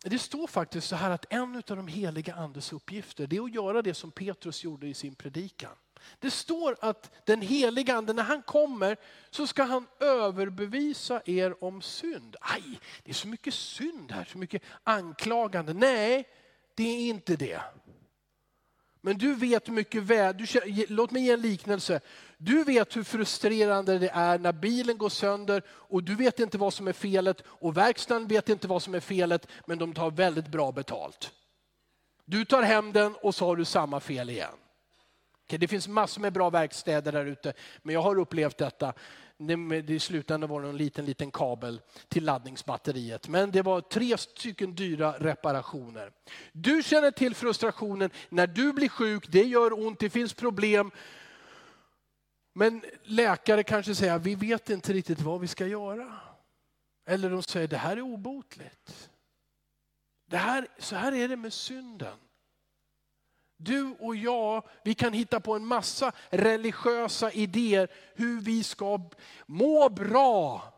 det 0.04 0.18
står 0.18 0.46
faktiskt 0.46 0.88
så 0.88 0.96
här 0.96 1.10
att 1.10 1.32
en 1.32 1.56
av 1.56 1.76
de 1.76 1.88
heliga 1.88 2.34
andes 2.34 2.72
uppgifter 2.72 3.26
det 3.26 3.36
är 3.36 3.42
att 3.42 3.54
göra 3.54 3.82
det 3.82 3.94
som 3.94 4.10
Petrus 4.10 4.64
gjorde 4.64 4.86
i 4.86 4.94
sin 4.94 5.14
predikan. 5.14 5.76
Det 6.18 6.30
står 6.30 6.76
att 6.80 7.10
den 7.24 7.42
heliga 7.42 7.94
ande, 7.94 8.12
när 8.12 8.22
han 8.22 8.42
kommer 8.42 8.96
så 9.30 9.46
ska 9.46 9.62
han 9.62 9.86
överbevisa 10.00 11.22
er 11.24 11.64
om 11.64 11.82
synd. 11.82 12.36
Aj, 12.40 12.80
det 13.02 13.10
är 13.10 13.14
så 13.14 13.28
mycket 13.28 13.54
synd 13.54 14.12
här, 14.12 14.24
så 14.24 14.38
mycket 14.38 14.62
anklagande. 14.82 15.74
Nej, 15.74 16.28
det 16.74 16.88
är 16.88 17.08
inte 17.08 17.36
det. 17.36 17.60
Men 19.04 19.18
du 19.18 19.34
vet 19.34 19.68
mycket 19.68 20.02
väl, 20.02 20.36
du, 20.36 20.46
låt 20.88 21.10
mig 21.10 21.22
ge 21.22 21.32
en 21.32 21.40
liknelse. 21.40 22.00
Du 22.36 22.64
vet 22.64 22.96
hur 22.96 23.04
frustrerande 23.04 23.98
det 23.98 24.08
är 24.08 24.38
när 24.38 24.52
bilen 24.52 24.98
går 24.98 25.08
sönder 25.08 25.62
och 25.68 26.02
du 26.02 26.14
vet 26.14 26.40
inte 26.40 26.58
vad 26.58 26.74
som 26.74 26.88
är 26.88 26.92
felet 26.92 27.42
och 27.46 27.76
verkstaden 27.76 28.26
vet 28.26 28.48
inte 28.48 28.68
vad 28.68 28.82
som 28.82 28.94
är 28.94 29.00
felet 29.00 29.46
men 29.66 29.78
de 29.78 29.94
tar 29.94 30.10
väldigt 30.10 30.48
bra 30.48 30.72
betalt. 30.72 31.32
Du 32.24 32.44
tar 32.44 32.62
hem 32.62 32.92
den 32.92 33.14
och 33.14 33.34
så 33.34 33.46
har 33.46 33.56
du 33.56 33.64
samma 33.64 34.00
fel 34.00 34.30
igen. 34.30 34.54
Det 35.58 35.68
finns 35.68 35.88
massor 35.88 36.20
med 36.20 36.32
bra 36.32 36.50
verkstäder 36.50 37.12
där 37.12 37.26
ute, 37.26 37.52
men 37.82 37.94
jag 37.94 38.02
har 38.02 38.18
upplevt 38.18 38.58
detta. 38.58 38.92
I 39.86 39.98
slutändan 39.98 40.50
var 40.50 40.62
det 40.62 40.68
en 40.68 40.76
liten, 40.76 41.04
liten 41.04 41.30
kabel 41.30 41.80
till 42.08 42.24
laddningsbatteriet. 42.24 43.28
Men 43.28 43.50
det 43.50 43.62
var 43.62 43.80
tre 43.80 44.18
stycken 44.18 44.74
dyra 44.74 45.12
reparationer. 45.12 46.12
Du 46.52 46.82
känner 46.82 47.10
till 47.10 47.34
frustrationen 47.34 48.10
när 48.28 48.46
du 48.46 48.72
blir 48.72 48.88
sjuk, 48.88 49.28
det 49.28 49.42
gör 49.42 49.86
ont, 49.86 49.98
det 49.98 50.10
finns 50.10 50.34
problem. 50.34 50.90
Men 52.54 52.84
läkare 53.02 53.62
kanske 53.62 53.94
säger, 53.94 54.18
vi 54.18 54.34
vet 54.34 54.70
inte 54.70 54.92
riktigt 54.92 55.20
vad 55.20 55.40
vi 55.40 55.48
ska 55.48 55.66
göra. 55.66 56.20
Eller 57.06 57.30
de 57.30 57.42
säger, 57.42 57.68
det 57.68 57.76
här 57.76 57.96
är 57.96 58.00
obotligt. 58.00 59.10
Det 60.30 60.36
här, 60.36 60.66
så 60.78 60.96
här 60.96 61.12
är 61.12 61.28
det 61.28 61.36
med 61.36 61.52
synden. 61.52 62.18
Du 63.62 63.96
och 63.98 64.16
jag, 64.16 64.64
vi 64.84 64.94
kan 64.94 65.12
hitta 65.12 65.40
på 65.40 65.54
en 65.54 65.66
massa 65.66 66.12
religiösa 66.30 67.32
idéer 67.32 67.88
hur 68.14 68.40
vi 68.40 68.64
ska 68.64 69.00
må 69.46 69.88
bra. 69.88 70.72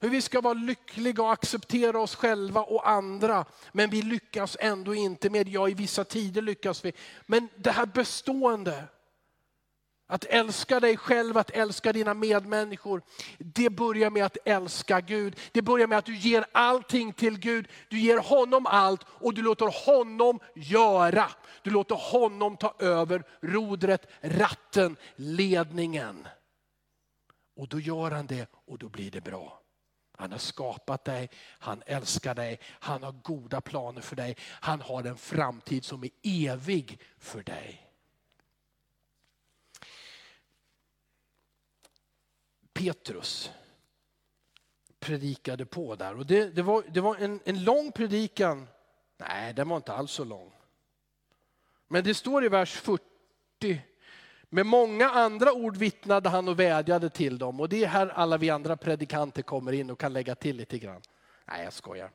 Hur 0.00 0.08
vi 0.08 0.22
ska 0.22 0.40
vara 0.40 0.54
lyckliga 0.54 1.22
och 1.22 1.32
acceptera 1.32 2.00
oss 2.00 2.14
själva 2.14 2.62
och 2.62 2.88
andra. 2.88 3.44
Men 3.72 3.90
vi 3.90 4.02
lyckas 4.02 4.56
ändå 4.60 4.94
inte 4.94 5.30
med, 5.30 5.48
ja 5.48 5.68
i 5.68 5.74
vissa 5.74 6.04
tider 6.04 6.42
lyckas 6.42 6.84
vi. 6.84 6.92
Men 7.26 7.48
det 7.56 7.70
här 7.70 7.86
bestående, 7.86 8.84
att 10.12 10.24
älska 10.24 10.80
dig 10.80 10.96
själv, 10.96 11.38
att 11.38 11.50
älska 11.50 11.92
dina 11.92 12.14
medmänniskor. 12.14 13.02
Det 13.38 13.70
börjar 13.70 14.10
med 14.10 14.24
att 14.24 14.36
älska 14.44 15.00
Gud. 15.00 15.36
Det 15.52 15.62
börjar 15.62 15.86
med 15.86 15.98
att 15.98 16.04
du 16.04 16.16
ger 16.16 16.44
allting 16.52 17.12
till 17.12 17.38
Gud. 17.38 17.68
Du 17.88 17.98
ger 17.98 18.18
honom 18.18 18.66
allt 18.66 19.00
och 19.08 19.34
du 19.34 19.42
låter 19.42 19.86
honom 19.86 20.40
göra. 20.54 21.30
Du 21.62 21.70
låter 21.70 21.94
honom 21.94 22.56
ta 22.56 22.74
över 22.78 23.24
rodret, 23.40 24.10
ratten, 24.20 24.96
ledningen. 25.16 26.28
Och 27.56 27.68
då 27.68 27.80
gör 27.80 28.10
han 28.10 28.26
det 28.26 28.50
och 28.66 28.78
då 28.78 28.88
blir 28.88 29.10
det 29.10 29.20
bra. 29.20 29.60
Han 30.18 30.32
har 30.32 30.38
skapat 30.38 31.04
dig, 31.04 31.30
han 31.58 31.82
älskar 31.86 32.34
dig, 32.34 32.60
han 32.64 33.02
har 33.02 33.12
goda 33.12 33.60
planer 33.60 34.00
för 34.00 34.16
dig. 34.16 34.36
Han 34.42 34.80
har 34.80 35.04
en 35.04 35.16
framtid 35.16 35.84
som 35.84 36.04
är 36.04 36.10
evig 36.22 37.00
för 37.18 37.42
dig. 37.42 37.91
Petrus 42.82 43.50
predikade 45.00 45.66
på 45.66 45.94
där. 45.96 46.18
Och 46.18 46.26
det, 46.26 46.50
det 46.50 46.62
var, 46.62 46.84
det 46.88 47.00
var 47.00 47.16
en, 47.16 47.40
en 47.44 47.64
lång 47.64 47.92
predikan. 47.92 48.68
Nej, 49.18 49.54
den 49.54 49.68
var 49.68 49.76
inte 49.76 49.92
alls 49.92 50.12
så 50.12 50.24
lång. 50.24 50.52
Men 51.88 52.04
det 52.04 52.14
står 52.14 52.44
i 52.44 52.48
vers 52.48 52.72
40. 52.74 53.80
Med 54.48 54.66
många 54.66 55.10
andra 55.10 55.52
ord 55.52 55.76
vittnade 55.76 56.28
han 56.28 56.48
och 56.48 56.60
vädjade 56.60 57.10
till 57.10 57.38
dem. 57.38 57.60
Och 57.60 57.68
det 57.68 57.84
är 57.84 57.88
här 57.88 58.08
alla 58.08 58.38
vi 58.38 58.50
andra 58.50 58.76
predikanter 58.76 59.42
kommer 59.42 59.72
in 59.72 59.90
och 59.90 59.98
kan 59.98 60.12
lägga 60.12 60.34
till 60.34 60.56
lite 60.56 60.78
grann. 60.78 61.00
Nej, 61.44 61.64
jag 61.64 61.72
skojar. 61.72 62.10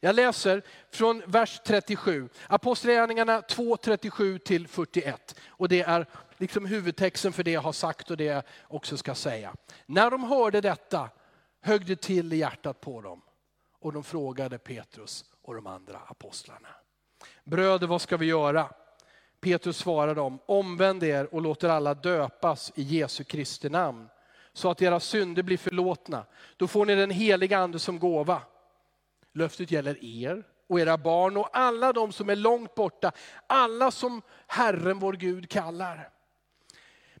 Jag 0.00 0.14
läser 0.14 0.62
från 0.90 1.22
vers 1.26 1.60
37, 1.64 2.28
Apostlagärningarna 2.48 3.42
2, 3.42 3.76
37 3.76 4.38
till 4.38 4.68
41. 4.68 5.40
Och 5.46 5.68
det 5.68 5.80
är 5.80 6.06
liksom 6.36 6.66
huvudtexten 6.66 7.32
för 7.32 7.42
det 7.42 7.50
jag 7.50 7.60
har 7.60 7.72
sagt 7.72 8.10
och 8.10 8.16
det 8.16 8.24
jag 8.24 8.42
också 8.68 8.96
ska 8.96 9.14
säga. 9.14 9.54
När 9.86 10.10
de 10.10 10.24
hörde 10.24 10.60
detta 10.60 11.08
högg 11.60 11.86
det 11.86 12.00
till 12.00 12.32
i 12.32 12.36
hjärtat 12.36 12.80
på 12.80 13.00
dem 13.00 13.22
och 13.80 13.92
de 13.92 14.04
frågade 14.04 14.58
Petrus 14.58 15.24
och 15.42 15.54
de 15.54 15.66
andra 15.66 15.98
apostlarna. 15.98 16.68
Bröder, 17.44 17.86
vad 17.86 18.00
ska 18.00 18.16
vi 18.16 18.26
göra? 18.26 18.72
Petrus 19.40 19.76
svarade 19.76 20.14
dem, 20.14 20.38
omvänd 20.46 21.02
er 21.02 21.34
och 21.34 21.42
låter 21.42 21.68
alla 21.68 21.94
döpas 21.94 22.72
i 22.74 22.82
Jesu 22.82 23.24
Kristi 23.24 23.68
namn 23.68 24.08
så 24.52 24.70
att 24.70 24.82
era 24.82 25.00
synder 25.00 25.42
blir 25.42 25.56
förlåtna. 25.56 26.24
Då 26.56 26.66
får 26.66 26.86
ni 26.86 26.94
den 26.94 27.10
heliga 27.10 27.58
ande 27.58 27.78
som 27.78 27.98
gåva. 27.98 28.42
Löftet 29.32 29.70
gäller 29.70 30.04
er 30.04 30.44
och 30.66 30.80
era 30.80 30.98
barn 30.98 31.36
och 31.36 31.48
alla 31.52 31.92
de 31.92 32.12
som 32.12 32.30
är 32.30 32.36
långt 32.36 32.74
borta, 32.74 33.12
alla 33.46 33.90
som 33.90 34.22
Herren 34.46 34.98
vår 34.98 35.12
Gud 35.12 35.50
kallar. 35.50 36.10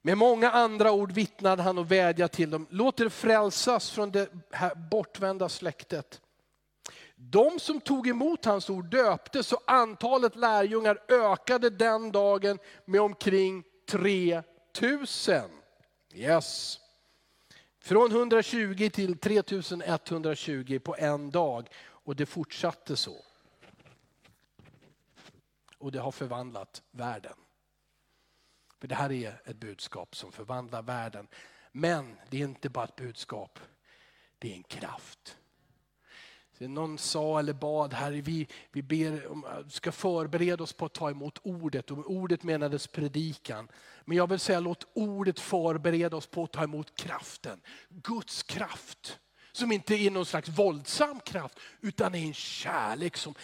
Med 0.02 0.18
många 0.18 0.50
andra 0.50 0.92
ord 0.92 1.12
vittnade 1.12 1.62
han 1.62 1.78
och 1.78 1.92
vädjade 1.92 2.34
till 2.34 2.50
dem, 2.50 2.66
låt 2.70 3.00
er 3.00 3.08
frälsas 3.08 3.90
från 3.90 4.10
det 4.10 4.32
här 4.50 4.74
bortvända 4.74 5.48
släktet. 5.48 6.20
De 7.16 7.58
som 7.58 7.80
tog 7.80 8.08
emot 8.08 8.44
hans 8.44 8.70
ord 8.70 8.90
döptes 8.90 9.52
och 9.52 9.62
antalet 9.66 10.36
lärjungar 10.36 10.98
ökade 11.08 11.70
den 11.70 12.12
dagen 12.12 12.58
med 12.84 13.00
omkring 13.00 13.64
3000. 13.90 15.42
Yes. 16.14 16.80
Från 17.82 18.10
120 18.10 18.90
till 18.92 19.18
3120 19.18 20.78
på 20.78 20.96
en 20.98 21.30
dag 21.30 21.68
och 22.10 22.16
det 22.16 22.26
fortsatte 22.26 22.96
så. 22.96 23.24
Och 25.78 25.92
det 25.92 25.98
har 25.98 26.10
förvandlat 26.10 26.82
världen. 26.90 27.36
För 28.78 28.88
det 28.88 28.94
här 28.94 29.12
är 29.12 29.42
ett 29.44 29.56
budskap 29.56 30.16
som 30.16 30.32
förvandlar 30.32 30.82
världen. 30.82 31.28
Men 31.72 32.16
det 32.30 32.36
är 32.36 32.44
inte 32.44 32.68
bara 32.68 32.84
ett 32.84 32.96
budskap, 32.96 33.58
det 34.38 34.52
är 34.52 34.56
en 34.56 34.62
kraft. 34.62 35.36
Någon 36.58 36.98
sa 36.98 37.38
eller 37.38 37.52
bad 37.52 37.94
här, 37.94 38.12
vi, 38.12 38.48
vi 38.72 38.82
ber, 38.82 39.68
ska 39.70 39.92
förbereda 39.92 40.62
oss 40.62 40.72
på 40.72 40.86
att 40.86 40.94
ta 40.94 41.10
emot 41.10 41.38
ordet. 41.42 41.90
Och 41.90 42.10
ordet 42.10 42.42
menades 42.42 42.86
predikan. 42.86 43.68
Men 44.04 44.16
jag 44.16 44.26
vill 44.26 44.38
säga 44.38 44.60
låt 44.60 44.86
ordet 44.92 45.40
förbereda 45.40 46.16
oss 46.16 46.26
på 46.26 46.44
att 46.44 46.52
ta 46.52 46.62
emot 46.62 46.96
kraften. 46.96 47.60
Guds 47.88 48.42
kraft. 48.42 49.20
Som 49.52 49.72
inte 49.72 49.94
är 49.94 50.10
någon 50.10 50.26
slags 50.26 50.48
våldsam 50.48 51.20
kraft 51.20 51.58
utan 51.80 52.14
är 52.14 52.18
en 52.18 52.34
kärlek 52.34 53.16
som 53.16 53.34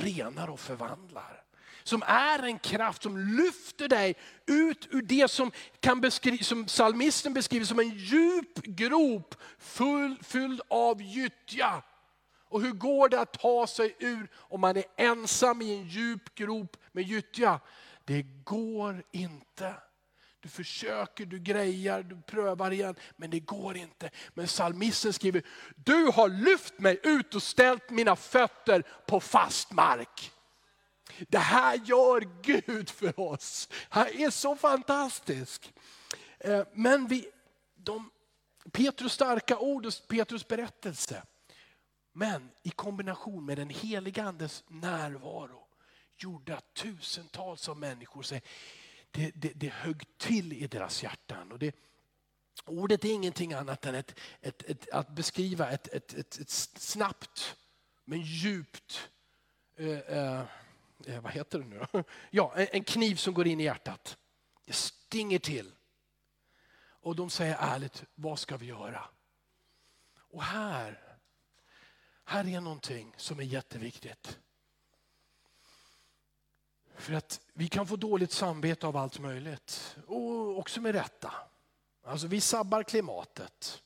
renar 0.00 0.50
och 0.50 0.60
förvandlar. 0.60 1.44
Som 1.82 2.02
är 2.06 2.42
en 2.42 2.58
kraft 2.58 3.02
som 3.02 3.18
lyfter 3.18 3.88
dig 3.88 4.14
ut 4.46 4.88
ur 4.90 5.02
det 5.02 5.30
som, 5.30 5.50
kan 5.80 6.00
beskri- 6.04 6.42
som 6.42 6.64
psalmisten 6.64 7.34
beskriver 7.34 7.66
som 7.66 7.78
en 7.78 7.98
djup 7.98 8.62
grop 8.62 9.34
full, 9.58 10.16
fylld 10.22 10.60
av 10.68 11.02
gyttja. 11.02 11.82
Och 12.48 12.60
hur 12.60 12.72
går 12.72 13.08
det 13.08 13.20
att 13.20 13.32
ta 13.32 13.66
sig 13.66 13.96
ur 13.98 14.30
om 14.34 14.60
man 14.60 14.76
är 14.76 14.84
ensam 14.96 15.62
i 15.62 15.76
en 15.76 15.88
djup 15.88 16.34
grop 16.34 16.76
med 16.92 17.04
gyttja? 17.04 17.60
Det 18.04 18.22
går 18.44 19.04
inte. 19.12 19.74
Du 20.44 20.50
försöker, 20.50 21.26
du 21.26 21.38
grejar, 21.38 22.02
du 22.02 22.22
prövar 22.22 22.70
igen, 22.70 22.94
men 23.16 23.30
det 23.30 23.40
går 23.40 23.76
inte. 23.76 24.10
Men 24.34 24.46
psalmisten 24.46 25.12
skriver, 25.12 25.42
du 25.76 26.04
har 26.04 26.28
lyft 26.28 26.78
mig 26.78 27.00
ut 27.02 27.34
och 27.34 27.42
ställt 27.42 27.90
mina 27.90 28.16
fötter 28.16 28.82
på 29.06 29.20
fast 29.20 29.72
mark. 29.72 30.32
Det 31.28 31.38
här 31.38 31.80
gör 31.84 32.42
Gud 32.42 32.90
för 32.90 33.20
oss. 33.20 33.68
Han 33.88 34.06
är 34.06 34.30
så 34.30 34.56
fantastisk. 34.56 35.72
Eh, 36.38 36.66
men 36.72 37.06
vi, 37.06 37.28
de, 37.74 38.10
Petrus 38.72 39.12
starka 39.12 39.58
ord 39.58 39.86
och 39.86 39.92
Petrus 40.08 40.48
berättelse 40.48 41.22
men 42.12 42.50
i 42.62 42.70
kombination 42.70 43.44
med 43.44 43.58
den 43.58 43.70
heliga 43.70 44.24
andes 44.24 44.64
närvaro 44.68 45.66
gjorde 46.16 46.56
att 46.56 46.74
tusentals 46.74 47.68
av 47.68 47.78
människor 47.78 48.22
säger, 48.22 48.44
det, 49.14 49.30
det, 49.34 49.52
det 49.54 49.68
högg 49.68 50.18
till 50.18 50.52
i 50.52 50.66
deras 50.66 51.02
hjärtan. 51.02 51.52
Och 51.52 51.58
det, 51.58 51.74
ordet 52.64 53.04
är 53.04 53.12
ingenting 53.12 53.52
annat 53.52 53.86
än 53.86 53.94
ett, 53.94 54.18
ett, 54.40 54.62
ett 54.62 54.90
att 54.90 55.08
beskriva 55.08 55.70
ett, 55.70 55.88
ett, 55.88 56.14
ett, 56.14 56.50
snabbt 56.50 57.56
men 58.04 58.20
djupt, 58.20 59.10
eh, 59.76 59.98
eh, 59.98 60.42
eh, 61.06 61.20
vad 61.20 61.32
heter 61.32 61.58
det 61.58 61.64
nu 61.64 61.86
då? 61.92 62.04
Ja, 62.30 62.52
en, 62.56 62.66
en 62.72 62.84
kniv 62.84 63.16
som 63.16 63.34
går 63.34 63.46
in 63.46 63.60
i 63.60 63.64
hjärtat. 63.64 64.18
Det 64.66 64.72
stinger 64.72 65.38
till. 65.38 65.72
Och 66.86 67.16
de 67.16 67.30
säger 67.30 67.56
ärligt, 67.60 68.04
vad 68.14 68.38
ska 68.38 68.56
vi 68.56 68.66
göra? 68.66 69.08
Och 70.16 70.42
här 70.42 71.14
här 72.24 72.48
är 72.48 72.60
någonting 72.60 73.14
som 73.16 73.38
är 73.38 73.44
jätteviktigt. 73.44 74.38
För 76.96 77.12
att 77.12 77.40
vi 77.52 77.68
kan 77.68 77.86
få 77.86 77.96
dåligt 77.96 78.32
samvete 78.32 78.86
av 78.86 78.96
allt 78.96 79.18
möjligt. 79.18 79.96
Och 80.06 80.58
också 80.58 80.80
med 80.80 80.94
rätta. 80.94 81.32
Alltså 82.04 82.26
vi 82.26 82.40
sabbar 82.40 82.82
klimatet. 82.82 83.82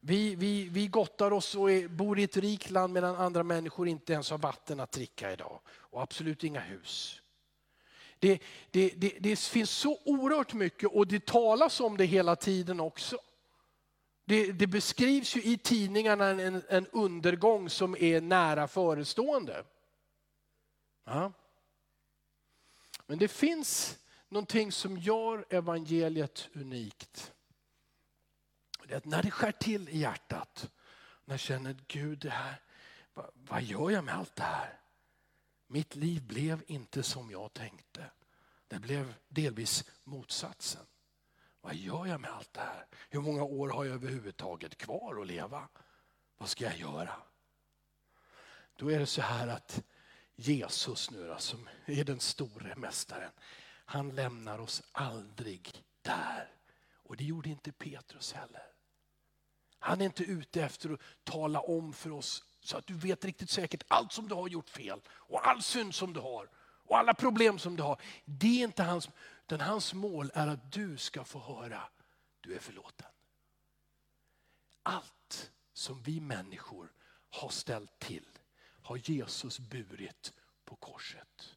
Vi, 0.00 0.34
vi, 0.34 0.68
vi 0.68 0.86
gottar 0.86 1.32
oss 1.32 1.54
och 1.54 1.70
är, 1.70 1.88
bor 1.88 2.18
i 2.18 2.22
ett 2.22 2.36
rikt 2.36 2.70
land 2.70 2.92
medan 2.92 3.16
andra 3.16 3.42
människor 3.42 3.88
inte 3.88 4.12
ens 4.12 4.30
har 4.30 4.38
vatten 4.38 4.80
att 4.80 4.92
dricka 4.92 5.32
idag. 5.32 5.60
Och 5.68 6.02
absolut 6.02 6.44
inga 6.44 6.60
hus. 6.60 7.22
Det, 8.18 8.42
det, 8.70 8.92
det, 8.96 9.16
det 9.20 9.38
finns 9.38 9.70
så 9.70 9.98
oerhört 10.04 10.52
mycket 10.52 10.90
och 10.90 11.06
det 11.06 11.26
talas 11.26 11.80
om 11.80 11.96
det 11.96 12.04
hela 12.04 12.36
tiden 12.36 12.80
också. 12.80 13.18
Det, 14.24 14.52
det, 14.52 14.66
beskrivs 14.66 15.36
ju 15.36 15.42
i 15.42 15.58
tidningarna 15.58 16.26
en, 16.26 16.62
en 16.68 16.86
undergång 16.86 17.70
som 17.70 17.96
är 17.96 18.20
nära 18.20 18.68
förestående. 18.68 19.64
Ja. 21.04 21.32
Men 23.12 23.18
det 23.18 23.28
finns 23.28 23.98
någonting 24.28 24.72
som 24.72 24.98
gör 24.98 25.46
evangeliet 25.50 26.48
unikt. 26.52 27.32
Det 28.86 28.92
är 28.92 28.96
att 28.96 29.04
när 29.04 29.22
det 29.22 29.30
skär 29.30 29.52
till 29.52 29.88
i 29.88 29.98
hjärtat, 29.98 30.70
när 31.24 31.32
jag 31.32 31.40
känner 31.40 31.76
Gud, 31.88 32.18
det 32.18 32.30
här, 32.30 32.60
vad, 33.14 33.30
vad 33.34 33.62
gör 33.62 33.90
jag 33.90 34.04
med 34.04 34.14
allt 34.14 34.36
det 34.36 34.42
här? 34.42 34.80
Mitt 35.66 35.94
liv 35.94 36.22
blev 36.22 36.62
inte 36.66 37.02
som 37.02 37.30
jag 37.30 37.52
tänkte. 37.52 38.10
Det 38.68 38.78
blev 38.78 39.14
delvis 39.28 39.84
motsatsen. 40.04 40.86
Vad 41.60 41.74
gör 41.74 42.06
jag 42.06 42.20
med 42.20 42.30
allt 42.30 42.52
det 42.52 42.60
här? 42.60 42.86
Hur 43.10 43.20
många 43.20 43.42
år 43.42 43.68
har 43.68 43.84
jag 43.84 43.94
överhuvudtaget 43.94 44.78
kvar 44.78 45.20
att 45.20 45.26
leva? 45.26 45.68
Vad 46.36 46.48
ska 46.48 46.64
jag 46.64 46.78
göra? 46.78 47.22
Då 48.76 48.92
är 48.92 48.98
det 48.98 49.06
så 49.06 49.22
här 49.22 49.48
att 49.48 49.82
Jesus 50.42 51.10
nu 51.10 51.26
då, 51.26 51.38
som 51.38 51.68
är 51.86 52.04
den 52.04 52.20
store 52.20 52.74
mästaren, 52.76 53.30
han 53.84 54.14
lämnar 54.14 54.58
oss 54.58 54.82
aldrig 54.92 55.84
där. 56.02 56.48
Och 56.94 57.16
det 57.16 57.24
gjorde 57.24 57.48
inte 57.48 57.72
Petrus 57.72 58.32
heller. 58.32 58.66
Han 59.78 60.00
är 60.00 60.04
inte 60.04 60.24
ute 60.24 60.62
efter 60.62 60.92
att 60.92 61.00
tala 61.24 61.60
om 61.60 61.92
för 61.92 62.12
oss 62.12 62.44
så 62.60 62.76
att 62.76 62.86
du 62.86 62.94
vet 62.94 63.24
riktigt 63.24 63.50
säkert 63.50 63.82
allt 63.88 64.12
som 64.12 64.28
du 64.28 64.34
har 64.34 64.48
gjort 64.48 64.70
fel 64.70 65.00
och 65.08 65.48
all 65.48 65.62
synd 65.62 65.94
som 65.94 66.12
du 66.12 66.20
har 66.20 66.48
och 66.58 66.98
alla 66.98 67.14
problem 67.14 67.58
som 67.58 67.76
du 67.76 67.82
har. 67.82 68.00
Det 68.24 68.60
är 68.60 68.64
inte 68.64 68.82
hans, 68.82 69.08
utan 69.46 69.60
hans 69.60 69.94
mål 69.94 70.30
är 70.34 70.46
att 70.46 70.72
du 70.72 70.96
ska 70.96 71.24
få 71.24 71.38
höra, 71.38 71.82
du 72.40 72.54
är 72.54 72.60
förlåten. 72.60 73.06
Allt 74.82 75.50
som 75.72 76.02
vi 76.02 76.20
människor 76.20 76.92
har 77.30 77.48
ställt 77.48 77.98
till 77.98 78.26
har 78.82 79.10
Jesus 79.10 79.58
burit 79.58 80.32
på 80.64 80.76
korset. 80.76 81.56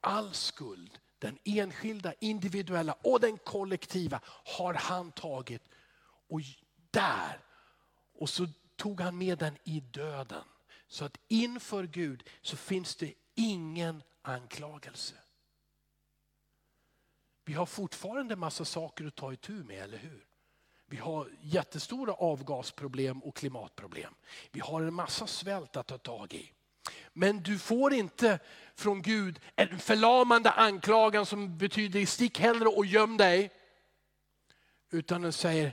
All 0.00 0.34
skuld, 0.34 0.98
den 1.18 1.38
enskilda, 1.44 2.14
individuella 2.20 2.92
och 2.92 3.20
den 3.20 3.38
kollektiva 3.38 4.20
har 4.24 4.74
han 4.74 5.12
tagit. 5.12 5.62
Och 6.28 6.40
där, 6.90 7.40
och 8.12 8.30
så 8.30 8.46
tog 8.76 9.00
han 9.00 9.18
med 9.18 9.38
den 9.38 9.56
i 9.64 9.80
döden. 9.80 10.44
Så 10.88 11.04
att 11.04 11.18
inför 11.28 11.84
Gud 11.84 12.28
så 12.42 12.56
finns 12.56 12.96
det 12.96 13.14
ingen 13.34 14.02
anklagelse. 14.22 15.14
Vi 17.44 17.54
har 17.54 17.66
fortfarande 17.66 18.36
massa 18.36 18.64
saker 18.64 19.04
att 19.04 19.16
ta 19.16 19.32
itu 19.32 19.52
med, 19.52 19.82
eller 19.82 19.98
hur? 19.98 20.27
Vi 20.90 20.96
har 20.96 21.28
jättestora 21.40 22.12
avgasproblem 22.12 23.22
och 23.22 23.36
klimatproblem. 23.36 24.14
Vi 24.50 24.60
har 24.60 24.82
en 24.82 24.94
massa 24.94 25.26
svält 25.26 25.76
att 25.76 25.86
ta 25.86 25.98
tag 25.98 26.34
i. 26.34 26.52
Men 27.12 27.42
du 27.42 27.58
får 27.58 27.92
inte 27.92 28.38
från 28.74 29.02
Gud 29.02 29.40
en 29.56 29.78
förlamande 29.78 30.50
anklagan 30.50 31.26
som 31.26 31.58
betyder 31.58 32.06
stick 32.06 32.38
hellre 32.38 32.68
och 32.68 32.86
göm 32.86 33.16
dig. 33.16 33.50
Utan 34.90 35.22
den 35.22 35.32
säger, 35.32 35.72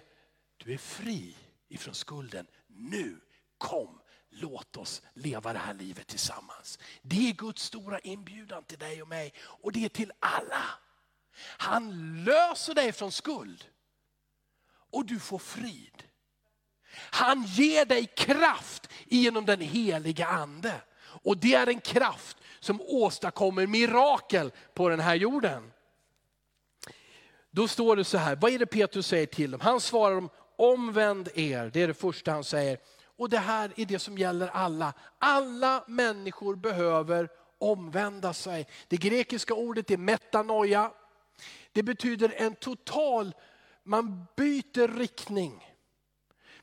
du 0.58 0.74
är 0.74 0.78
fri 0.78 1.36
ifrån 1.70 1.94
skulden. 1.94 2.48
Nu, 2.68 3.20
kom, 3.58 4.00
låt 4.30 4.78
oss 4.78 5.02
leva 5.14 5.54
det 5.54 5.60
här 5.60 5.74
livet 5.74 6.08
tillsammans. 6.08 6.80
Det 7.02 7.30
är 7.30 7.34
Guds 7.34 7.64
stora 7.64 8.00
inbjudan 8.00 8.64
till 8.64 8.80
dig 8.80 9.02
och 9.02 9.08
mig 9.08 9.34
och 9.38 9.72
det 9.72 9.86
är 9.86 9.90
till 9.90 10.12
alla. 10.20 10.64
Han 11.38 12.16
löser 12.24 12.74
dig 12.74 12.92
från 12.92 13.12
skuld 13.12 13.66
och 14.96 15.06
du 15.06 15.20
får 15.20 15.40
frid. 15.40 16.04
Han 16.98 17.44
ger 17.44 17.86
dig 17.86 18.06
kraft 18.06 18.90
genom 19.06 19.46
den 19.46 19.62
heliga 19.62 20.28
ande. 20.28 20.74
Och 21.02 21.38
det 21.38 21.54
är 21.54 21.68
en 21.68 21.80
kraft 21.80 22.38
som 22.60 22.82
åstadkommer 22.82 23.68
mirakel 23.68 24.52
på 24.74 24.90
den 24.90 25.00
här 25.00 25.16
jorden. 25.16 25.72
Då 27.52 27.68
står 27.68 27.96
det 27.96 28.04
så 28.04 28.18
här, 28.18 28.36
vad 28.36 28.52
är 28.52 28.60
det 28.60 28.66
Petrus 28.66 29.08
säger 29.08 29.26
till 29.26 29.52
dem? 29.52 29.62
Han 29.62 29.82
svarar 29.82 30.16
dem, 30.16 30.30
omvänd 30.56 31.30
er, 31.36 31.70
det 31.74 31.82
är 31.82 31.88
det 31.88 31.94
första 31.94 32.32
han 32.32 32.44
säger. 32.44 32.78
Och 33.18 33.30
det 33.30 33.38
här 33.38 33.72
är 33.76 33.86
det 33.86 34.00
som 34.00 34.18
gäller 34.18 34.48
alla. 34.48 34.94
Alla 35.20 35.84
människor 35.88 36.56
behöver 36.56 37.30
omvända 37.58 38.34
sig. 38.34 38.68
Det 38.88 38.98
grekiska 38.98 39.54
ordet 39.54 39.92
är 39.92 39.98
metanoia. 39.98 40.92
Det 41.72 41.84
betyder 41.84 42.34
en 42.38 42.56
total, 42.56 43.34
man 43.86 44.26
byter 44.36 44.98
riktning. 44.98 45.78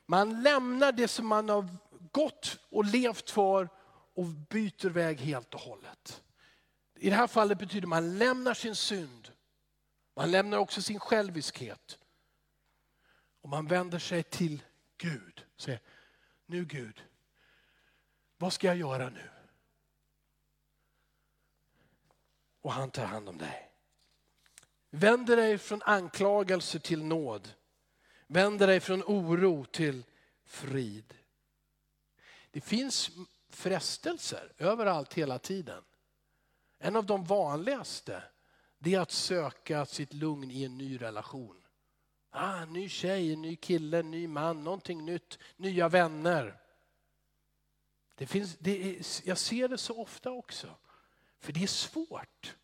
Man 0.07 0.43
lämnar 0.43 0.93
det 0.93 1.09
som 1.09 1.27
man 1.27 1.49
har 1.49 1.69
gått 2.13 2.59
och 2.71 2.85
levt 2.85 3.31
för 3.31 3.69
och 4.15 4.25
byter 4.25 4.89
väg 4.89 5.21
helt 5.21 5.55
och 5.55 5.61
hållet. 5.61 6.23
I 6.95 7.11
det 7.11 7.17
här 7.17 7.27
fallet 7.27 7.59
betyder 7.59 7.81
det 7.81 7.85
att 7.85 7.89
man 7.89 8.19
lämnar 8.19 8.55
sin 8.55 8.77
synd. 8.77 9.33
Man 10.17 10.31
lämnar 10.31 10.59
också 10.59 10.83
sin 10.83 11.01
själviskhet. 11.01 11.99
Och 13.43 13.49
man 13.49 13.67
vänder 13.67 13.99
sig 13.99 14.23
till 14.23 14.63
Gud. 14.99 15.47
Säger, 15.57 15.81
nu 16.47 16.65
Gud, 16.65 17.05
vad 18.37 18.53
ska 18.53 18.67
jag 18.67 18.77
göra 18.77 19.11
nu? 19.11 19.31
Och 22.61 22.73
han 22.73 22.91
tar 22.91 23.05
hand 23.05 23.29
om 23.29 23.39
dig. 23.39 23.72
Vänder 24.95 25.37
dig 25.37 25.59
från 25.59 25.83
anklagelse 25.83 26.79
till 26.79 27.05
nåd. 27.05 27.53
Vänder 28.27 28.67
dig 28.67 28.81
från 28.81 29.03
oro 29.03 29.65
till 29.65 30.05
frid. 30.45 31.15
Det 32.51 32.61
finns 32.61 33.11
frestelser 33.49 34.53
överallt 34.59 35.15
hela 35.15 35.39
tiden. 35.39 35.85
En 36.79 36.97
av 36.97 37.07
de 37.07 37.25
vanligaste 37.25 38.23
det 38.79 38.95
är 38.95 39.01
att 39.01 39.11
söka 39.11 39.87
sitt 39.87 40.13
lugn 40.13 40.51
i 40.51 40.65
en 40.65 40.79
ny 40.79 41.01
relation. 41.01 41.63
Ah, 42.31 42.65
ny 42.65 42.89
tjej, 42.89 43.37
ny 43.37 43.57
kille, 43.57 44.03
ny 44.03 44.29
man, 44.29 44.65
någonting 44.65 45.05
nytt, 45.05 45.39
nya 45.57 45.89
vänner. 45.89 46.61
Det 48.15 48.27
finns, 48.27 48.57
det 48.59 48.97
är, 48.97 49.29
jag 49.29 49.39
ser 49.39 49.69
det 49.69 49.79
så 49.79 50.01
ofta 50.03 50.31
också. 50.31 50.77
För 51.39 51.53
det 51.53 51.63
är 51.63 51.67
svårt. 51.67 52.57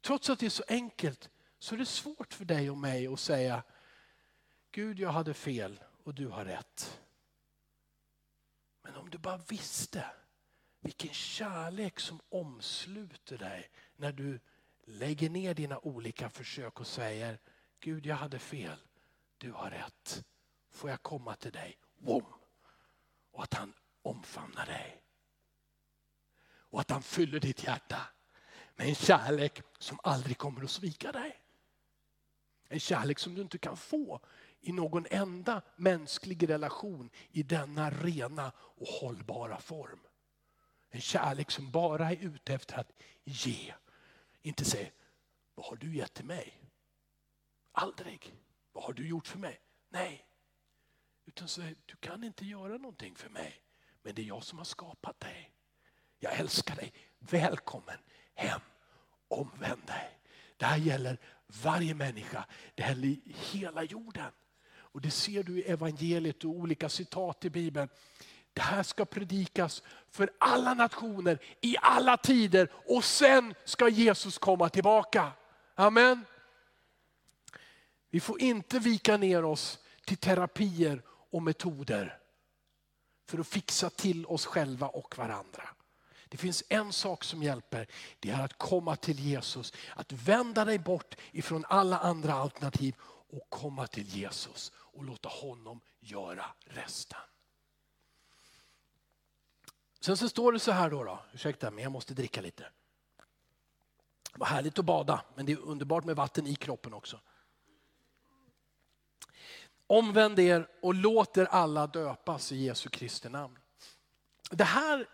Trots 0.00 0.30
att 0.30 0.38
det 0.38 0.46
är 0.46 0.50
så 0.50 0.64
enkelt 0.68 1.30
så 1.60 1.74
är 1.74 1.78
det 1.78 1.86
svårt 1.86 2.34
för 2.34 2.44
dig 2.44 2.70
och 2.70 2.78
mig 2.78 3.06
att 3.06 3.20
säga 3.20 3.62
Gud, 4.72 4.98
jag 4.98 5.12
hade 5.12 5.34
fel 5.34 5.80
och 6.04 6.14
du 6.14 6.26
har 6.26 6.44
rätt. 6.44 7.00
Men 8.82 8.96
om 8.96 9.10
du 9.10 9.18
bara 9.18 9.36
visste 9.36 10.04
vilken 10.80 11.12
kärlek 11.12 12.00
som 12.00 12.20
omsluter 12.28 13.38
dig 13.38 13.70
när 13.96 14.12
du 14.12 14.40
lägger 14.84 15.30
ner 15.30 15.54
dina 15.54 15.78
olika 15.78 16.30
försök 16.30 16.80
och 16.80 16.86
säger 16.86 17.38
Gud, 17.80 18.06
jag 18.06 18.16
hade 18.16 18.38
fel, 18.38 18.78
du 19.38 19.52
har 19.52 19.70
rätt. 19.70 20.24
Får 20.70 20.90
jag 20.90 21.02
komma 21.02 21.34
till 21.34 21.52
dig? 21.52 21.78
Wom! 21.96 22.24
Och 23.30 23.42
att 23.42 23.54
han 23.54 23.74
omfamnar 24.02 24.66
dig. 24.66 25.02
Och 26.42 26.80
att 26.80 26.90
han 26.90 27.02
fyller 27.02 27.40
ditt 27.40 27.64
hjärta 27.64 28.08
med 28.76 28.88
en 28.88 28.94
kärlek 28.94 29.62
som 29.78 30.00
aldrig 30.02 30.38
kommer 30.38 30.64
att 30.64 30.70
svika 30.70 31.12
dig. 31.12 31.39
En 32.72 32.80
kärlek 32.80 33.18
som 33.18 33.34
du 33.34 33.42
inte 33.42 33.58
kan 33.58 33.76
få 33.76 34.20
i 34.60 34.72
någon 34.72 35.06
enda 35.10 35.62
mänsklig 35.76 36.48
relation 36.48 37.10
i 37.30 37.42
denna 37.42 37.90
rena 37.90 38.52
och 38.58 38.86
hållbara 38.86 39.60
form. 39.60 40.00
En 40.90 41.00
kärlek 41.00 41.50
som 41.50 41.70
bara 41.70 42.10
är 42.10 42.16
ute 42.16 42.54
efter 42.54 42.78
att 42.78 42.92
ge. 43.24 43.74
Inte 44.42 44.64
säga, 44.64 44.90
vad 45.54 45.66
har 45.66 45.76
du 45.76 45.96
gett 45.96 46.14
till 46.14 46.24
mig? 46.24 46.60
Aldrig. 47.72 48.34
Vad 48.72 48.84
har 48.84 48.92
du 48.92 49.08
gjort 49.08 49.26
för 49.26 49.38
mig? 49.38 49.60
Nej. 49.88 50.26
Utan 51.26 51.48
säga, 51.48 51.74
du 51.86 51.96
kan 51.96 52.24
inte 52.24 52.44
göra 52.44 52.78
någonting 52.78 53.16
för 53.16 53.30
mig. 53.30 53.62
Men 54.02 54.14
det 54.14 54.22
är 54.22 54.26
jag 54.26 54.44
som 54.44 54.58
har 54.58 54.64
skapat 54.64 55.20
dig. 55.20 55.52
Jag 56.18 56.38
älskar 56.38 56.76
dig. 56.76 56.92
Välkommen 57.18 57.98
hem. 58.34 58.60
Omvänd 59.28 59.86
dig. 59.86 60.19
Det 60.60 60.66
här 60.66 60.76
gäller 60.76 61.18
varje 61.46 61.94
människa. 61.94 62.44
Det 62.74 62.82
gäller 62.82 63.16
hela 63.24 63.82
jorden. 63.82 64.30
Och 64.70 65.00
det 65.00 65.10
ser 65.10 65.42
du 65.42 65.58
i 65.58 65.62
evangeliet 65.62 66.44
och 66.44 66.50
olika 66.50 66.88
citat 66.88 67.44
i 67.44 67.50
Bibeln. 67.50 67.88
Det 68.52 68.60
här 68.60 68.82
ska 68.82 69.04
predikas 69.04 69.82
för 70.10 70.30
alla 70.38 70.74
nationer 70.74 71.38
i 71.60 71.76
alla 71.80 72.16
tider 72.16 72.68
och 72.72 73.04
sen 73.04 73.54
ska 73.64 73.88
Jesus 73.88 74.38
komma 74.38 74.68
tillbaka. 74.68 75.32
Amen. 75.74 76.24
Vi 78.10 78.20
får 78.20 78.40
inte 78.40 78.78
vika 78.78 79.16
ner 79.16 79.44
oss 79.44 79.78
till 80.04 80.16
terapier 80.16 81.02
och 81.30 81.42
metoder 81.42 82.18
för 83.26 83.38
att 83.38 83.48
fixa 83.48 83.90
till 83.90 84.26
oss 84.26 84.46
själva 84.46 84.88
och 84.88 85.18
varandra. 85.18 85.68
Det 86.30 86.36
finns 86.36 86.62
en 86.68 86.92
sak 86.92 87.24
som 87.24 87.42
hjälper, 87.42 87.86
det 88.20 88.30
är 88.30 88.44
att 88.44 88.58
komma 88.58 88.96
till 88.96 89.20
Jesus. 89.20 89.72
Att 89.96 90.12
vända 90.12 90.64
dig 90.64 90.78
bort 90.78 91.16
ifrån 91.32 91.64
alla 91.68 91.98
andra 91.98 92.34
alternativ 92.34 92.94
och 93.02 93.50
komma 93.50 93.86
till 93.86 94.08
Jesus 94.08 94.72
och 94.74 95.04
låta 95.04 95.28
honom 95.28 95.80
göra 96.00 96.44
resten. 96.64 97.18
Sen 100.00 100.16
så 100.16 100.28
står 100.28 100.52
det 100.52 100.58
så 100.58 100.72
här 100.72 100.90
då, 100.90 101.04
då. 101.04 101.22
ursäkta 101.32 101.70
men 101.70 101.82
jag 101.82 101.92
måste 101.92 102.14
dricka 102.14 102.40
lite. 102.40 102.62
Det 104.32 104.38
var 104.38 104.46
härligt 104.46 104.78
att 104.78 104.84
bada 104.84 105.24
men 105.34 105.46
det 105.46 105.52
är 105.52 105.60
underbart 105.60 106.04
med 106.04 106.16
vatten 106.16 106.46
i 106.46 106.54
kroppen 106.54 106.94
också. 106.94 107.20
Omvänd 109.86 110.38
er 110.38 110.68
och 110.82 110.94
låt 110.94 111.36
er 111.36 111.44
alla 111.44 111.86
döpas 111.86 112.52
i 112.52 112.56
Jesu 112.56 112.88
Kristi 112.88 113.28
namn. 113.28 113.58
Det 114.50 114.64
här 114.64 115.06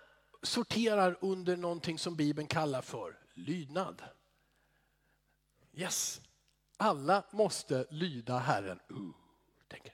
sorterar 0.43 1.19
under 1.21 1.57
någonting 1.57 1.99
som 1.99 2.17
Bibeln 2.17 2.49
kallar 2.49 2.83
för 2.83 3.19
lydnad. 3.35 4.03
Yes, 5.75 6.21
alla 6.77 7.25
måste 7.31 7.87
lyda 7.91 8.39
Herren. 8.39 8.81
Uh, 8.91 9.11
tänker. 9.69 9.93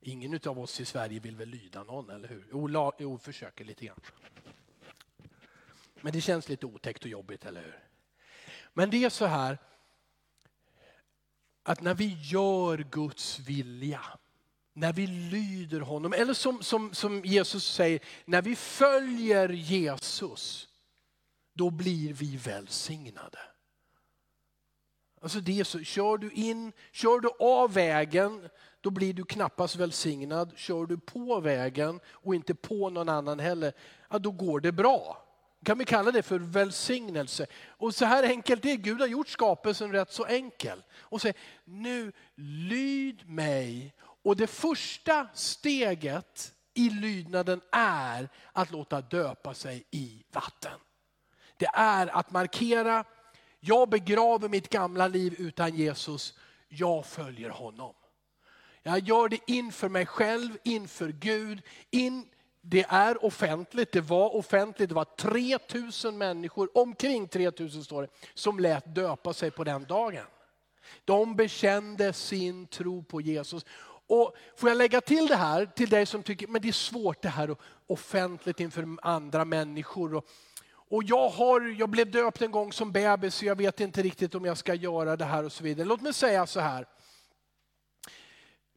Ingen 0.00 0.40
av 0.46 0.58
oss 0.58 0.80
i 0.80 0.84
Sverige 0.84 1.20
vill 1.20 1.36
väl 1.36 1.48
lyda 1.48 1.82
någon, 1.82 2.10
eller 2.10 2.28
hur? 2.28 2.48
Jo, 2.50 2.92
jo, 2.98 3.18
försöker 3.18 3.64
lite 3.64 3.86
grann. 3.86 4.00
Men 6.00 6.12
det 6.12 6.20
känns 6.20 6.48
lite 6.48 6.66
otäckt 6.66 7.02
och 7.04 7.10
jobbigt, 7.10 7.44
eller 7.44 7.62
hur? 7.62 7.84
Men 8.72 8.90
det 8.90 9.04
är 9.04 9.10
så 9.10 9.26
här 9.26 9.58
att 11.62 11.80
när 11.80 11.94
vi 11.94 12.18
gör 12.22 12.78
Guds 12.78 13.38
vilja, 13.38 14.04
när 14.76 14.92
vi 14.92 15.06
lyder 15.06 15.80
honom, 15.80 16.12
eller 16.12 16.34
som, 16.34 16.62
som, 16.62 16.94
som 16.94 17.24
Jesus 17.24 17.64
säger, 17.72 18.00
när 18.24 18.42
vi 18.42 18.56
följer 18.56 19.48
Jesus, 19.48 20.68
då 21.54 21.70
blir 21.70 22.12
vi 22.12 22.36
välsignade. 22.36 23.38
Alltså 25.20 25.40
det 25.40 25.60
är 25.60 25.64
så, 25.64 25.80
kör 25.80 26.18
du 26.18 26.30
in, 26.30 26.72
kör 26.92 27.20
du 27.20 27.28
av 27.38 27.72
vägen, 27.72 28.48
då 28.80 28.90
blir 28.90 29.14
du 29.14 29.24
knappast 29.24 29.76
välsignad. 29.76 30.52
Kör 30.56 30.86
du 30.86 30.98
på 30.98 31.40
vägen 31.40 32.00
och 32.06 32.34
inte 32.34 32.54
på 32.54 32.90
någon 32.90 33.08
annan 33.08 33.38
heller, 33.38 33.72
ja, 34.10 34.18
då 34.18 34.30
går 34.30 34.60
det 34.60 34.72
bra. 34.72 35.22
Kan 35.64 35.78
vi 35.78 35.84
kalla 35.84 36.10
det 36.10 36.22
för 36.22 36.38
välsignelse? 36.38 37.46
Och 37.68 37.94
så 37.94 38.04
här 38.04 38.24
enkelt 38.24 38.62
det 38.62 38.72
är, 38.72 38.76
Gud 38.76 39.00
har 39.00 39.06
gjort 39.06 39.28
skapelsen 39.28 39.92
rätt 39.92 40.12
så 40.12 40.24
enkel. 40.24 40.82
Och 40.98 41.20
säger, 41.20 41.36
nu 41.64 42.12
lyd 42.36 43.28
mig. 43.28 43.94
Och 44.26 44.36
det 44.36 44.46
första 44.46 45.28
steget 45.34 46.52
i 46.74 46.90
lydnaden 46.90 47.60
är 47.72 48.28
att 48.52 48.70
låta 48.70 49.00
döpa 49.00 49.54
sig 49.54 49.84
i 49.90 50.24
vatten. 50.32 50.78
Det 51.56 51.68
är 51.74 52.06
att 52.06 52.30
markera, 52.30 53.04
jag 53.60 53.88
begraver 53.88 54.48
mitt 54.48 54.68
gamla 54.68 55.08
liv 55.08 55.34
utan 55.38 55.74
Jesus, 55.74 56.34
jag 56.68 57.06
följer 57.06 57.50
honom. 57.50 57.94
Jag 58.82 58.98
gör 58.98 59.28
det 59.28 59.40
inför 59.46 59.88
mig 59.88 60.06
själv, 60.06 60.58
inför 60.64 61.08
Gud. 61.08 61.62
In, 61.90 62.28
det 62.60 62.86
är 62.88 63.24
offentligt, 63.24 63.92
det 63.92 64.00
var 64.00 64.36
offentligt. 64.36 64.88
Det 64.88 64.94
var 64.94 65.04
3000 65.04 66.18
människor, 66.18 66.70
omkring 66.74 67.28
3000 67.28 67.84
står 67.84 68.02
det, 68.02 68.08
som 68.34 68.60
lät 68.60 68.94
döpa 68.94 69.32
sig 69.32 69.50
på 69.50 69.64
den 69.64 69.84
dagen. 69.84 70.26
De 71.04 71.36
bekände 71.36 72.12
sin 72.12 72.66
tro 72.66 73.02
på 73.02 73.20
Jesus. 73.20 73.64
Och 74.06 74.36
får 74.56 74.68
jag 74.68 74.78
lägga 74.78 75.00
till 75.00 75.26
det 75.26 75.36
här 75.36 75.66
till 75.66 75.88
dig 75.88 76.06
som 76.06 76.22
tycker 76.22 76.46
men 76.46 76.62
det 76.62 76.68
är 76.68 76.72
svårt 76.72 77.22
det 77.22 77.28
här 77.28 77.56
offentligt 77.86 78.60
inför 78.60 78.96
andra 79.02 79.44
människor. 79.44 80.14
Och, 80.14 80.26
och 80.88 81.04
jag, 81.04 81.28
har, 81.28 81.60
jag 81.60 81.88
blev 81.88 82.10
döpt 82.10 82.42
en 82.42 82.50
gång 82.50 82.72
som 82.72 82.92
bebis 82.92 83.34
så 83.34 83.44
jag 83.44 83.56
vet 83.56 83.80
inte 83.80 84.02
riktigt 84.02 84.34
om 84.34 84.44
jag 84.44 84.58
ska 84.58 84.74
göra 84.74 85.16
det 85.16 85.24
här 85.24 85.44
och 85.44 85.52
så 85.52 85.64
vidare. 85.64 85.86
Låt 85.86 86.00
mig 86.00 86.14
säga 86.14 86.46
så 86.46 86.60
här. 86.60 86.86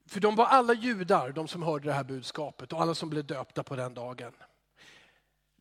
För 0.08 0.20
de 0.20 0.36
var 0.36 0.46
alla 0.46 0.74
judar, 0.74 1.32
de 1.32 1.48
som 1.48 1.64
hörde 1.64 1.86
det 1.86 1.94
här 1.94 2.04
budskapet 2.04 2.74
och 2.74 2.82
alla 2.82 2.96
som 2.96 3.10
blev 3.10 3.26
döpta 3.26 3.64
på 3.64 3.76
den 3.76 3.94
dagen. 3.94 4.34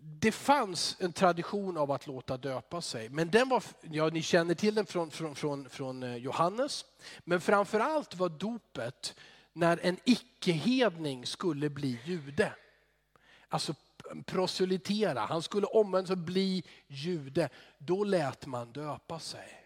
Det 0.01 0.33
fanns 0.33 0.97
en 1.01 1.13
tradition 1.13 1.77
av 1.77 1.91
att 1.91 2.07
låta 2.07 2.37
döpa 2.37 2.81
sig, 2.81 3.09
men 3.09 3.31
den 3.31 3.49
var, 3.49 3.63
ja, 3.81 4.09
ni 4.09 4.23
känner 4.23 4.55
till 4.55 4.75
den 4.75 4.87
från, 4.87 5.11
från, 5.11 5.35
från, 5.35 5.69
från 5.69 6.03
eh, 6.03 6.17
Johannes. 6.17 6.85
Men 7.25 7.41
framförallt 7.41 8.15
var 8.15 8.29
dopet 8.29 9.15
när 9.59 9.79
en 9.83 9.97
icke-hedning 10.05 11.27
skulle 11.27 11.71
bli 11.71 12.01
jude. 12.05 12.55
Alltså 13.49 13.75
proselytera, 14.27 15.21
han 15.21 15.43
skulle 15.43 15.67
omvända 15.67 16.07
sig 16.07 16.15
och 16.15 16.19
bli 16.19 16.65
jude. 16.87 17.49
Då 17.79 18.05
lät 18.05 18.47
man 18.47 18.73
döpa 18.73 19.19
sig. 19.19 19.65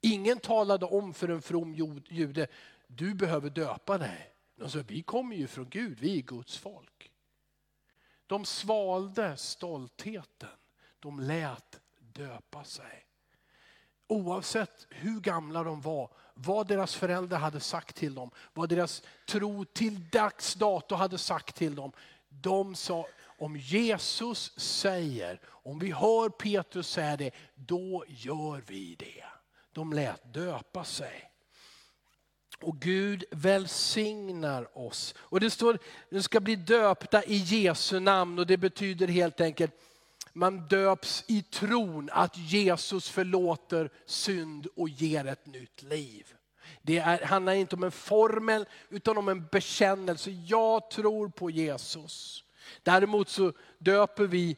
Ingen 0.00 0.38
talade 0.38 0.86
om 0.86 1.14
för 1.14 1.28
en 1.28 1.42
from 1.42 1.74
jude, 2.08 2.46
du 2.86 3.14
behöver 3.14 3.50
döpa 3.50 3.98
dig. 3.98 4.34
De 4.56 4.70
sa, 4.70 4.78
vi 4.88 5.02
kommer 5.02 5.36
ju 5.36 5.46
från 5.46 5.68
Gud, 5.68 6.00
vi 6.00 6.18
är 6.18 6.22
Guds 6.22 6.58
folk. 6.58 7.10
De 8.26 8.44
svalde 8.44 9.36
stoltheten. 9.36 10.48
De 10.98 11.20
lät 11.20 11.80
döpa 11.98 12.64
sig. 12.64 13.06
Oavsett 14.12 14.86
hur 14.90 15.20
gamla 15.20 15.62
de 15.62 15.80
var, 15.80 16.10
vad 16.34 16.66
deras 16.66 16.94
föräldrar 16.94 17.38
hade 17.38 17.60
sagt 17.60 17.96
till 17.96 18.14
dem, 18.14 18.30
vad 18.54 18.68
deras 18.68 19.02
tro 19.26 19.64
till 19.64 20.08
dags 20.08 20.54
dato 20.54 20.94
hade 20.94 21.18
sagt 21.18 21.56
till 21.56 21.74
dem. 21.74 21.92
De 22.28 22.74
sa, 22.74 23.06
om 23.38 23.56
Jesus 23.56 24.58
säger, 24.58 25.40
om 25.46 25.78
vi 25.78 25.90
hör 25.90 26.28
Petrus 26.28 26.88
säga 26.88 27.16
det, 27.16 27.30
då 27.54 28.04
gör 28.08 28.62
vi 28.66 28.94
det. 28.94 29.24
De 29.72 29.92
lät 29.92 30.34
döpa 30.34 30.84
sig. 30.84 31.30
Och 32.60 32.80
Gud 32.80 33.24
välsignar 33.30 34.78
oss. 34.78 35.14
Och 35.18 35.40
det 35.40 35.50
står, 35.50 35.78
de 36.10 36.22
ska 36.22 36.40
bli 36.40 36.56
döpta 36.56 37.24
i 37.24 37.36
Jesu 37.36 38.00
namn 38.00 38.38
och 38.38 38.46
det 38.46 38.56
betyder 38.56 39.08
helt 39.08 39.40
enkelt, 39.40 39.72
man 40.32 40.68
döps 40.68 41.24
i 41.26 41.42
tron 41.42 42.10
att 42.12 42.36
Jesus 42.36 43.08
förlåter 43.08 43.90
synd 44.06 44.66
och 44.76 44.88
ger 44.88 45.26
ett 45.26 45.46
nytt 45.46 45.82
liv. 45.82 46.34
Det 46.82 46.98
är, 46.98 47.24
handlar 47.24 47.52
inte 47.52 47.76
om 47.76 47.84
en 47.84 47.92
formel 47.92 48.66
utan 48.88 49.18
om 49.18 49.28
en 49.28 49.46
bekännelse. 49.46 50.30
Jag 50.30 50.90
tror 50.90 51.28
på 51.28 51.50
Jesus. 51.50 52.44
Däremot 52.82 53.28
så 53.28 53.52
döper 53.78 54.26
vi 54.26 54.56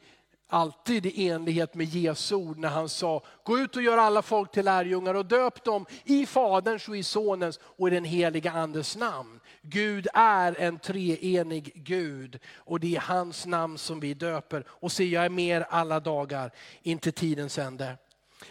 alltid 0.54 1.06
i 1.06 1.28
enlighet 1.28 1.74
med 1.74 1.86
Jesu 1.86 2.34
ord 2.34 2.58
när 2.58 2.68
han 2.68 2.88
sa, 2.88 3.22
gå 3.42 3.58
ut 3.58 3.76
och 3.76 3.82
gör 3.82 3.98
alla 3.98 4.22
folk 4.22 4.52
till 4.52 4.64
lärjungar 4.64 5.14
och 5.14 5.26
döp 5.26 5.64
dem 5.64 5.86
i 6.04 6.26
Faderns 6.26 6.88
och 6.88 6.96
i 6.96 7.02
Sonens 7.02 7.60
och 7.62 7.88
i 7.88 7.90
den 7.90 8.04
heliga 8.04 8.52
Andes 8.52 8.96
namn. 8.96 9.40
Gud 9.62 10.08
är 10.14 10.60
en 10.60 10.78
treenig 10.78 11.72
Gud 11.74 12.38
och 12.56 12.80
det 12.80 12.96
är 12.96 13.00
hans 13.00 13.46
namn 13.46 13.78
som 13.78 14.00
vi 14.00 14.14
döper. 14.14 14.64
Och 14.68 14.92
se, 14.92 15.04
jag 15.04 15.24
är 15.24 15.28
med 15.28 15.56
er 15.56 15.66
alla 15.70 16.00
dagar, 16.00 16.50
inte 16.82 17.12
tidens 17.12 17.58
ände. 17.58 17.98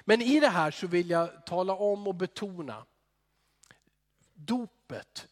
Men 0.02 0.22
i 0.22 0.40
det 0.40 0.50
här 0.50 0.72
så 0.72 0.88
vill 0.88 1.10
jag 1.10 1.46
tala 1.46 1.74
om 1.74 2.08
och 2.08 2.16
betona, 2.16 2.86
dopet 4.34 5.28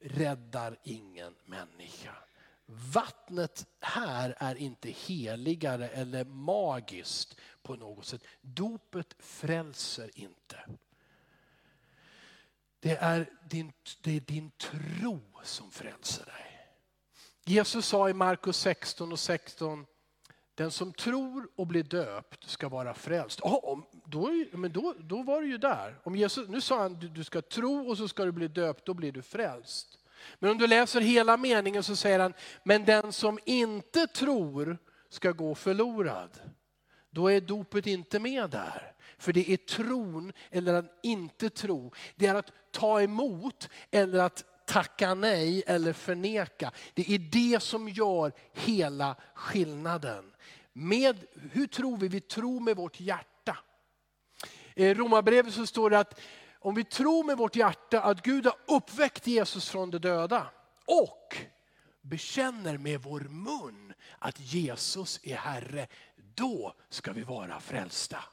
räddar 0.00 0.78
ingen 0.84 1.34
människa. 1.44 2.14
Vattnet 2.72 3.66
här 3.80 4.34
är 4.38 4.54
inte 4.54 4.90
heligare 4.90 5.88
eller 5.88 6.24
magiskt 6.24 7.36
på 7.62 7.76
något 7.76 8.04
sätt. 8.04 8.24
Dopet 8.40 9.16
frälser 9.18 10.10
inte. 10.14 10.56
Det 12.80 12.96
är 12.96 13.30
din, 13.48 13.72
det 14.00 14.16
är 14.16 14.20
din 14.20 14.50
tro 14.50 15.20
som 15.42 15.70
frälser 15.70 16.24
dig. 16.24 16.66
Jesus 17.44 17.86
sa 17.86 18.10
i 18.10 18.14
Markus 18.14 18.56
16 18.56 19.12
och 19.12 19.18
16, 19.18 19.86
den 20.54 20.70
som 20.70 20.92
tror 20.92 21.48
och 21.56 21.66
blir 21.66 21.82
döpt 21.82 22.44
ska 22.44 22.68
vara 22.68 22.94
frälst. 22.94 23.40
Oh, 23.40 23.80
då, 24.04 24.30
men 24.52 24.72
då, 24.72 24.94
då 24.98 25.22
var 25.22 25.40
du 25.40 25.48
ju 25.48 25.58
där. 25.58 26.00
Om 26.02 26.16
Jesus, 26.16 26.48
nu 26.48 26.60
sa 26.60 26.82
han 26.82 26.94
du, 26.94 27.08
du 27.08 27.24
ska 27.24 27.42
tro 27.42 27.88
och 27.88 27.96
så 27.96 28.08
ska 28.08 28.24
du 28.24 28.32
bli 28.32 28.48
döpt, 28.48 28.86
då 28.86 28.94
blir 28.94 29.12
du 29.12 29.22
frälst. 29.22 29.99
Men 30.38 30.50
om 30.50 30.58
du 30.58 30.66
läser 30.66 31.00
hela 31.00 31.36
meningen 31.36 31.82
så 31.82 31.96
säger 31.96 32.18
han, 32.18 32.34
men 32.64 32.84
den 32.84 33.12
som 33.12 33.38
inte 33.44 34.06
tror 34.06 34.78
ska 35.08 35.30
gå 35.32 35.54
förlorad. 35.54 36.30
Då 37.10 37.30
är 37.30 37.40
dopet 37.40 37.86
inte 37.86 38.18
med 38.18 38.50
där. 38.50 38.92
För 39.18 39.32
det 39.32 39.50
är 39.50 39.56
tron 39.56 40.32
eller 40.50 40.74
att 40.74 40.98
inte 41.02 41.50
tro. 41.50 41.92
Det 42.16 42.26
är 42.26 42.34
att 42.34 42.52
ta 42.70 43.02
emot 43.02 43.68
eller 43.90 44.18
att 44.18 44.44
tacka 44.66 45.14
nej 45.14 45.62
eller 45.66 45.92
förneka. 45.92 46.72
Det 46.94 47.10
är 47.10 47.18
det 47.18 47.62
som 47.62 47.88
gör 47.88 48.32
hela 48.52 49.16
skillnaden. 49.34 50.32
Med, 50.72 51.24
hur 51.52 51.66
tror 51.66 51.96
vi? 51.96 52.08
Vi 52.08 52.20
tror 52.20 52.60
med 52.60 52.76
vårt 52.76 53.00
hjärta. 53.00 53.56
I 54.74 54.94
Romarbrevet 54.94 55.54
så 55.54 55.66
står 55.66 55.90
det 55.90 55.98
att 55.98 56.20
om 56.60 56.74
vi 56.74 56.84
tror 56.84 57.24
med 57.24 57.36
vårt 57.36 57.56
hjärta 57.56 58.00
att 58.00 58.22
Gud 58.22 58.46
har 58.46 58.56
uppväckt 58.66 59.26
Jesus 59.26 59.68
från 59.68 59.90
de 59.90 59.98
döda 59.98 60.46
och 60.84 61.36
bekänner 62.02 62.78
med 62.78 63.02
vår 63.02 63.20
mun 63.20 63.92
att 64.18 64.40
Jesus 64.40 65.20
är 65.22 65.36
Herre, 65.36 65.86
då 66.34 66.74
ska 66.88 67.12
vi 67.12 67.22
vara 67.22 67.60
frälsta. 67.60 68.24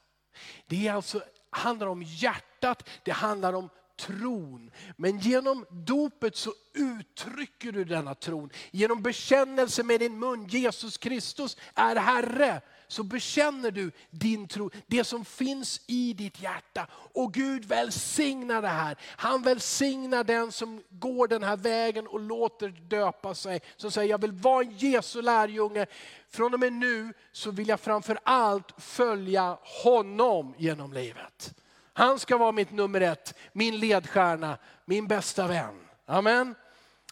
Det 0.67 0.87
är 0.87 0.93
alltså, 0.93 1.23
handlar 1.49 1.87
om 1.87 2.03
hjärtat, 2.03 2.89
det 3.03 3.11
handlar 3.11 3.53
om 3.53 3.69
tron. 3.97 4.71
Men 4.95 5.19
genom 5.19 5.65
dopet 5.69 6.35
så 6.35 6.53
uttrycker 6.73 7.71
du 7.71 7.83
denna 7.83 8.15
tron. 8.15 8.49
Genom 8.71 9.01
bekännelse 9.01 9.83
med 9.83 9.99
din 9.99 10.19
mun, 10.19 10.47
Jesus 10.47 10.97
Kristus 10.97 11.57
är 11.73 11.95
Herre 11.95 12.61
så 12.87 13.03
bekänner 13.03 13.71
du 13.71 13.91
din 14.09 14.47
tro, 14.47 14.69
det 14.87 15.03
som 15.03 15.25
finns 15.25 15.81
i 15.87 16.13
ditt 16.13 16.41
hjärta. 16.41 16.87
Och 16.91 17.33
Gud 17.33 17.65
välsignar 17.65 18.61
det 18.61 18.67
här. 18.67 18.97
Han 19.01 19.41
välsignar 19.41 20.23
den 20.23 20.51
som 20.51 20.83
går 20.89 21.27
den 21.27 21.43
här 21.43 21.57
vägen 21.57 22.07
och 22.07 22.19
låter 22.19 22.69
döpa 22.69 23.35
sig. 23.35 23.61
Som 23.75 23.91
säger, 23.91 24.09
jag 24.09 24.21
vill 24.21 24.31
vara 24.31 24.63
en 24.63 24.77
Jesu 24.77 25.21
lärjunge. 25.21 25.85
Från 26.29 26.53
och 26.53 26.59
med 26.59 26.73
nu 26.73 27.13
så 27.31 27.51
vill 27.51 27.67
jag 27.67 27.79
framför 27.79 28.19
allt 28.23 28.73
följa 28.77 29.57
honom 29.83 30.53
genom 30.57 30.93
livet. 30.93 31.53
Han 31.93 32.19
ska 32.19 32.37
vara 32.37 32.51
mitt 32.51 32.71
nummer 32.71 33.01
ett, 33.01 33.33
min 33.53 33.79
ledstjärna, 33.79 34.57
min 34.85 35.07
bästa 35.07 35.47
vän. 35.47 35.79
Amen. 36.05 36.55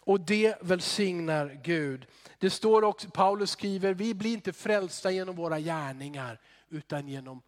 Och 0.06 0.20
det 0.20 0.62
välsignar 0.62 1.60
Gud. 1.64 2.06
Det 2.38 2.50
står 2.50 2.84
också, 2.84 3.10
Paulus 3.10 3.50
skriver, 3.50 3.94
vi 3.94 4.14
blir 4.14 4.32
inte 4.32 4.52
frälsta 4.52 5.10
genom 5.10 5.36
våra 5.36 5.60
gärningar 5.60 6.40
utan 6.68 7.08
genom 7.08 7.42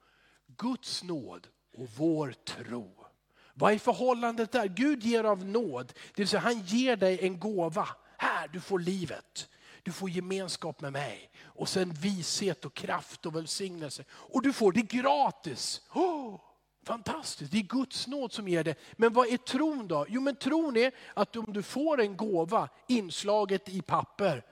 Guds 0.46 1.02
nåd 1.02 1.46
och 1.76 1.88
vår 1.96 2.34
tro. 2.44 3.06
Vad 3.54 3.72
är 3.72 3.78
förhållandet 3.78 4.52
där? 4.52 4.68
Gud 4.68 5.02
ger 5.02 5.24
av 5.24 5.44
nåd, 5.44 5.86
det 5.86 6.22
vill 6.22 6.28
säga 6.28 6.40
han 6.40 6.60
ger 6.60 6.96
dig 6.96 7.18
en 7.22 7.38
gåva. 7.38 7.88
Här, 8.18 8.48
du 8.48 8.60
får 8.60 8.78
livet. 8.78 9.48
Du 9.82 9.92
får 9.92 10.10
gemenskap 10.10 10.80
med 10.80 10.92
mig 10.92 11.30
och 11.42 11.68
sen 11.68 11.92
vishet 11.92 12.64
och 12.64 12.74
kraft 12.74 13.26
och 13.26 13.36
välsignelse. 13.36 14.04
Och 14.10 14.42
du 14.42 14.52
får 14.52 14.72
det 14.72 14.82
gratis. 14.82 15.82
Oh, 15.94 16.40
fantastiskt, 16.82 17.52
det 17.52 17.58
är 17.58 17.62
Guds 17.62 18.06
nåd 18.06 18.32
som 18.32 18.48
ger 18.48 18.64
det. 18.64 18.74
Men 18.96 19.12
vad 19.12 19.28
är 19.28 19.36
tron 19.36 19.88
då? 19.88 20.06
Jo 20.08 20.20
men 20.20 20.36
tron 20.36 20.76
är 20.76 20.92
att 21.14 21.36
om 21.36 21.52
du 21.52 21.62
får 21.62 22.00
en 22.00 22.16
gåva 22.16 22.68
inslaget 22.86 23.68
i 23.68 23.82
papper 23.82 24.42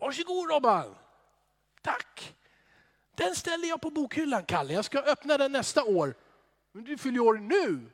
Varsågod 0.00 0.50
Robban. 0.50 0.94
Tack. 1.82 2.36
Den 3.14 3.36
ställer 3.36 3.68
jag 3.68 3.80
på 3.80 3.90
bokhyllan 3.90 4.44
Kalle. 4.44 4.72
Jag 4.72 4.84
ska 4.84 4.98
öppna 4.98 5.38
den 5.38 5.52
nästa 5.52 5.84
år. 5.84 6.14
Men 6.72 6.84
du 6.84 6.98
fyller 6.98 7.20
år 7.20 7.34
nu. 7.34 7.90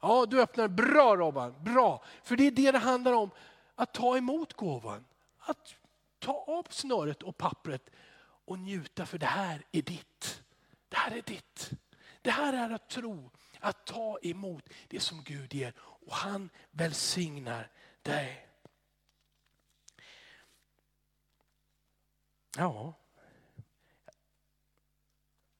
Ja, 0.00 0.26
du 0.26 0.42
öppnar. 0.42 0.68
Bra 0.68 1.16
Robban. 1.16 1.54
Bra. 1.64 2.04
För 2.22 2.36
det 2.36 2.46
är 2.46 2.50
det 2.50 2.72
det 2.72 2.78
handlar 2.78 3.12
om. 3.12 3.30
Att 3.74 3.94
ta 3.94 4.16
emot 4.16 4.52
gåvan. 4.52 5.04
Att 5.38 5.74
ta 6.18 6.32
av 6.32 6.66
snöret 6.70 7.22
och 7.22 7.36
pappret 7.36 7.90
och 8.44 8.58
njuta 8.58 9.06
för 9.06 9.18
det 9.18 9.26
här 9.26 9.64
är 9.72 9.82
ditt. 9.82 10.42
Det 10.88 10.96
här 10.96 11.16
är 11.16 11.22
ditt. 11.22 11.70
Det 12.26 12.32
här 12.32 12.52
är 12.52 12.70
att 12.70 12.88
tro, 12.88 13.30
att 13.60 13.86
ta 13.86 14.18
emot 14.22 14.68
det 14.88 15.00
som 15.00 15.22
Gud 15.22 15.54
ger 15.54 15.74
och 15.78 16.12
han 16.12 16.50
välsignar 16.70 17.70
dig. 18.02 18.48
Ja. 22.56 22.94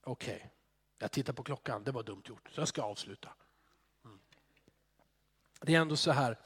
Okej, 0.02 0.36
okay. 0.36 0.48
jag 0.98 1.12
tittar 1.12 1.32
på 1.32 1.42
klockan. 1.42 1.84
Det 1.84 1.92
var 1.92 2.02
dumt 2.02 2.22
gjort. 2.24 2.50
Så 2.54 2.60
jag 2.60 2.68
ska 2.68 2.82
avsluta. 2.82 3.28
Mm. 4.04 4.20
Det 5.60 5.74
är 5.74 5.80
ändå 5.80 5.96
så 5.96 6.10
här 6.10 6.38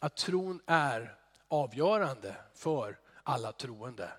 att 0.00 0.16
tron 0.16 0.60
är 0.66 1.18
avgörande 1.48 2.36
för 2.54 2.98
alla 3.22 3.52
troende. 3.52 4.12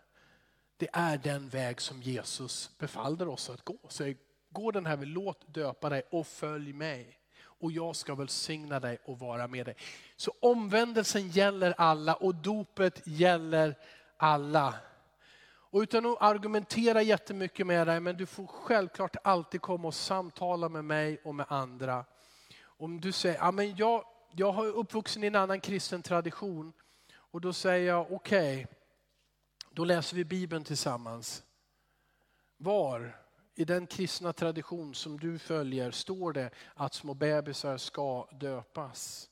Det 0.77 0.89
är 0.93 1.17
den 1.17 1.49
väg 1.49 1.81
som 1.81 2.01
Jesus 2.01 2.77
befallde 2.77 3.25
oss 3.25 3.49
att 3.49 3.61
gå. 3.61 3.79
Så 3.89 4.13
gå 4.49 4.71
den 4.71 4.85
här 4.85 4.97
vägen, 4.97 5.13
låt 5.13 5.53
döpa 5.53 5.89
dig 5.89 6.03
och 6.11 6.27
följ 6.27 6.73
mig. 6.73 7.19
Och 7.41 7.71
jag 7.71 7.95
ska 7.95 8.15
välsigna 8.15 8.79
dig 8.79 8.97
och 9.05 9.19
vara 9.19 9.47
med 9.47 9.65
dig. 9.65 9.75
Så 10.15 10.33
omvändelsen 10.39 11.29
gäller 11.29 11.73
alla 11.77 12.13
och 12.13 12.35
dopet 12.35 13.07
gäller 13.07 13.75
alla. 14.17 14.75
Och 15.71 15.79
utan 15.79 16.05
att 16.05 16.21
argumentera 16.21 17.01
jättemycket 17.01 17.67
med 17.67 17.87
dig, 17.87 17.99
men 17.99 18.17
du 18.17 18.25
får 18.25 18.47
självklart 18.47 19.15
alltid 19.23 19.61
komma 19.61 19.87
och 19.87 19.95
samtala 19.95 20.69
med 20.69 20.85
mig 20.85 21.21
och 21.23 21.35
med 21.35 21.45
andra. 21.49 22.05
Om 22.61 23.01
du 23.01 23.11
säger, 23.11 23.37
ja, 23.37 23.51
men 23.51 23.75
jag, 23.75 24.03
jag 24.31 24.51
har 24.51 24.65
uppvuxen 24.65 25.23
i 25.23 25.27
en 25.27 25.35
annan 25.35 25.59
kristen 25.59 26.01
tradition. 26.01 26.73
Och 27.13 27.41
då 27.41 27.53
säger 27.53 27.87
jag, 27.87 28.11
okej, 28.11 28.63
okay, 28.63 28.75
då 29.71 29.85
läser 29.85 30.15
vi 30.15 30.25
Bibeln 30.25 30.63
tillsammans. 30.63 31.43
Var 32.57 33.18
i 33.59 33.65
den 33.65 33.87
kristna 33.87 34.33
tradition 34.33 34.95
som 34.95 35.19
du 35.19 35.39
följer 35.39 35.91
står 35.91 36.33
det 36.33 36.49
att 36.73 36.93
små 36.93 37.13
bebisar 37.13 37.77
ska 37.77 38.27
döpas? 38.31 39.29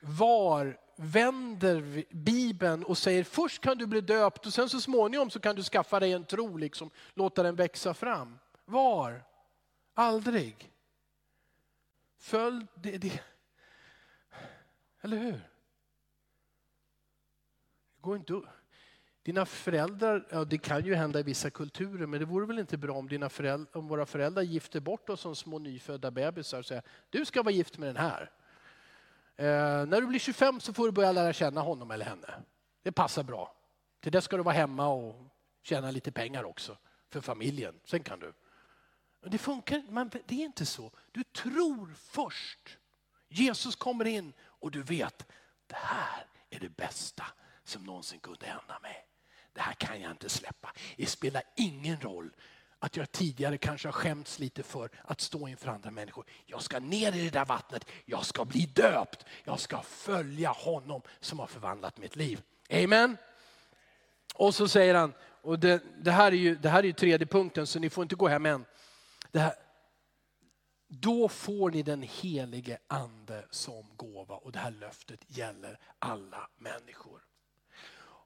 Var 0.00 0.78
vänder 0.96 2.04
Bibeln 2.10 2.84
och 2.84 2.98
säger 2.98 3.24
först 3.24 3.62
kan 3.62 3.78
du 3.78 3.86
bli 3.86 4.00
döpt 4.00 4.46
och 4.46 4.52
sen 4.52 4.68
så 4.68 4.80
småningom 4.80 5.30
så 5.30 5.40
kan 5.40 5.56
du 5.56 5.62
skaffa 5.62 6.00
dig 6.00 6.12
en 6.12 6.24
tro, 6.24 6.56
liksom, 6.56 6.90
låta 7.14 7.42
den 7.42 7.56
växa 7.56 7.94
fram. 7.94 8.38
Var? 8.64 9.24
Aldrig. 9.94 10.72
Följ 12.18 12.66
det, 12.74 12.98
det. 12.98 13.22
Eller 15.00 15.16
hur? 15.16 15.50
Det 17.96 18.00
går 18.00 18.16
inte 18.16 18.32
dina 19.26 19.46
föräldrar, 19.46 20.26
ja 20.30 20.44
det 20.44 20.58
kan 20.58 20.84
ju 20.84 20.94
hända 20.94 21.20
i 21.20 21.22
vissa 21.22 21.50
kulturer, 21.50 22.06
men 22.06 22.20
det 22.20 22.26
vore 22.26 22.46
väl 22.46 22.58
inte 22.58 22.76
bra 22.76 22.94
om, 22.94 23.08
dina 23.08 23.28
föräldrar, 23.28 23.78
om 23.78 23.88
våra 23.88 24.06
föräldrar 24.06 24.42
gifter 24.42 24.80
bort 24.80 25.08
oss 25.08 25.20
som 25.20 25.36
små 25.36 25.58
nyfödda 25.58 26.10
bebisar 26.10 26.58
och 26.58 26.66
säger 26.66 26.82
du 27.10 27.24
ska 27.24 27.42
vara 27.42 27.54
gift 27.54 27.78
med 27.78 27.88
den 27.88 27.96
här. 27.96 28.30
Eh, 29.36 29.86
när 29.86 30.00
du 30.00 30.06
blir 30.06 30.18
25 30.18 30.60
så 30.60 30.72
får 30.72 30.86
du 30.86 30.92
börja 30.92 31.12
lära 31.12 31.32
känna 31.32 31.60
honom 31.60 31.90
eller 31.90 32.04
henne. 32.04 32.34
Det 32.82 32.92
passar 32.92 33.22
bra. 33.22 33.54
Till 34.00 34.12
dess 34.12 34.24
ska 34.24 34.36
du 34.36 34.42
vara 34.42 34.54
hemma 34.54 34.88
och 34.88 35.16
tjäna 35.62 35.90
lite 35.90 36.12
pengar 36.12 36.44
också 36.44 36.76
för 37.10 37.20
familjen. 37.20 37.80
Sen 37.84 38.02
kan 38.02 38.20
du. 38.20 38.32
Det 39.30 39.38
funkar 39.38 39.82
man, 39.90 40.10
det 40.26 40.34
är 40.34 40.44
inte 40.44 40.66
så. 40.66 40.90
Du 41.12 41.24
tror 41.24 41.94
först. 41.96 42.78
Jesus 43.28 43.76
kommer 43.76 44.04
in 44.04 44.32
och 44.40 44.70
du 44.70 44.82
vet, 44.82 45.26
det 45.66 45.76
här 45.76 46.26
är 46.50 46.60
det 46.60 46.76
bästa 46.76 47.24
som 47.64 47.84
någonsin 47.84 48.20
kunde 48.20 48.46
hända 48.46 48.78
mig. 48.82 49.06
Det 49.56 49.62
här 49.62 49.72
kan 49.72 50.00
jag 50.00 50.10
inte 50.10 50.28
släppa. 50.28 50.72
Det 50.96 51.06
spelar 51.06 51.42
ingen 51.56 52.00
roll 52.00 52.30
att 52.78 52.96
jag 52.96 53.12
tidigare 53.12 53.58
kanske 53.58 53.88
har 53.88 53.92
skämts 53.92 54.38
lite 54.38 54.62
för 54.62 54.90
att 55.04 55.20
stå 55.20 55.48
inför 55.48 55.68
andra 55.68 55.90
människor. 55.90 56.24
Jag 56.46 56.62
ska 56.62 56.78
ner 56.78 57.12
i 57.16 57.24
det 57.24 57.30
där 57.30 57.44
vattnet, 57.44 57.84
jag 58.04 58.24
ska 58.24 58.44
bli 58.44 58.66
döpt. 58.66 59.24
Jag 59.44 59.60
ska 59.60 59.82
följa 59.82 60.50
honom 60.50 61.02
som 61.20 61.38
har 61.38 61.46
förvandlat 61.46 61.98
mitt 61.98 62.16
liv. 62.16 62.42
Amen. 62.70 63.16
Och 64.34 64.54
så 64.54 64.68
säger 64.68 64.94
han, 64.94 65.12
och 65.42 65.58
det, 65.58 65.82
det 65.98 66.10
här, 66.10 66.32
är 66.32 66.36
ju, 66.36 66.56
det 66.56 66.68
här 66.68 66.78
är 66.78 66.86
ju 66.86 66.92
tredje 66.92 67.26
punkten 67.26 67.66
så 67.66 67.78
ni 67.78 67.90
får 67.90 68.02
inte 68.02 68.14
gå 68.14 68.28
hem 68.28 68.46
än. 68.46 68.64
Det 69.30 69.38
här, 69.38 69.54
då 70.88 71.28
får 71.28 71.70
ni 71.70 71.82
den 71.82 72.02
helige 72.02 72.78
ande 72.86 73.44
som 73.50 73.86
gåva 73.96 74.34
och 74.34 74.52
det 74.52 74.58
här 74.58 74.70
löftet 74.70 75.20
gäller 75.26 75.78
alla 75.98 76.50
människor. 76.58 77.25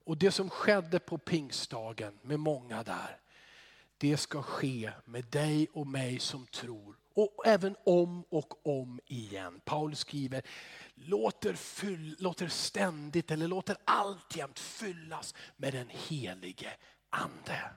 Och 0.04 0.16
det 0.16 0.30
som 0.30 0.50
skedde 0.50 0.98
på 0.98 1.18
pingstdagen 1.18 2.18
med 2.22 2.40
många 2.40 2.82
där, 2.82 3.20
det 3.98 4.16
ska 4.16 4.42
ske 4.42 4.92
med 5.04 5.24
dig 5.24 5.68
och 5.72 5.86
mig 5.86 6.18
som 6.18 6.46
tror. 6.46 6.96
Och 7.14 7.46
även 7.46 7.76
om 7.84 8.24
och 8.28 8.66
om 8.66 9.00
igen. 9.06 9.60
Paulus 9.64 9.98
skriver, 9.98 10.42
låter, 10.94 11.54
fyll, 11.54 12.16
låter 12.18 12.48
ständigt 12.48 13.30
eller 13.30 13.48
låter 13.48 13.76
alltjämt 13.84 14.58
fyllas 14.58 15.34
med 15.56 15.72
den 15.74 15.88
helige 15.88 16.70
ande. 17.10 17.70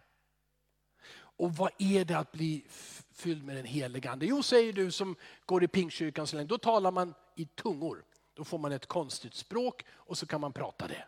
Och 1.16 1.56
vad 1.56 1.72
är 1.78 2.06
det 2.06 2.18
att 2.18 2.32
bli 2.32 2.66
fylld 3.14 3.44
med 3.44 3.56
den 3.56 3.66
helige 3.66 4.12
ande? 4.12 4.26
Jo, 4.26 4.44
säger 4.44 4.74
du 4.74 4.92
som 4.92 5.16
går 5.46 5.64
i 5.64 5.68
pingstkyrkan 5.68 6.28
så 6.28 6.36
länge, 6.36 6.48
då 6.48 6.58
talar 6.58 6.92
man 6.92 7.14
i 7.36 7.46
tungor. 7.46 8.06
Då 8.34 8.44
får 8.44 8.58
man 8.58 8.72
ett 8.72 8.86
konstigt 8.86 9.34
språk 9.34 9.86
och 9.92 10.18
så 10.18 10.26
kan 10.26 10.42
man 10.42 10.54
prata 10.54 10.88
det. 10.88 11.06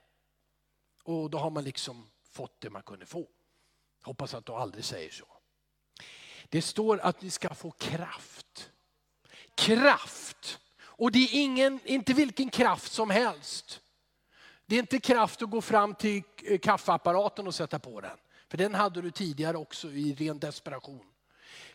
Och 1.06 1.30
då 1.30 1.38
har 1.38 1.50
man 1.50 1.64
liksom 1.64 2.08
fått 2.32 2.62
det 2.62 2.70
man 2.70 2.84
kunde 2.84 3.06
få. 3.06 3.28
Hoppas 4.04 4.34
att 4.34 4.46
du 4.46 4.52
aldrig 4.52 4.86
säger 4.86 5.12
så. 5.12 5.26
Det 6.50 6.62
står 6.62 7.00
att 7.00 7.22
ni 7.22 7.30
ska 7.30 7.54
få 7.54 7.72
kraft. 7.72 8.72
Kraft! 9.56 10.60
Och 10.82 11.12
det 11.12 11.20
är 11.20 11.30
ingen, 11.34 11.80
inte 11.84 12.14
vilken 12.14 12.50
kraft 12.50 12.92
som 12.92 13.10
helst. 13.10 13.82
Det 14.66 14.76
är 14.76 14.80
inte 14.80 15.00
kraft 15.00 15.42
att 15.42 15.50
gå 15.50 15.62
fram 15.62 15.96
till 15.96 16.24
eh, 16.44 16.60
kaffeapparaten 16.60 17.48
och 17.48 17.56
sätta 17.56 17.80
på 17.80 18.02
den. 18.02 18.18
För 18.48 18.58
den 18.58 18.76
hade 18.76 19.02
du 19.02 19.12
tidigare 19.12 19.58
också 19.58 19.92
i 19.92 20.14
ren 20.14 20.40
desperation. 20.40 21.15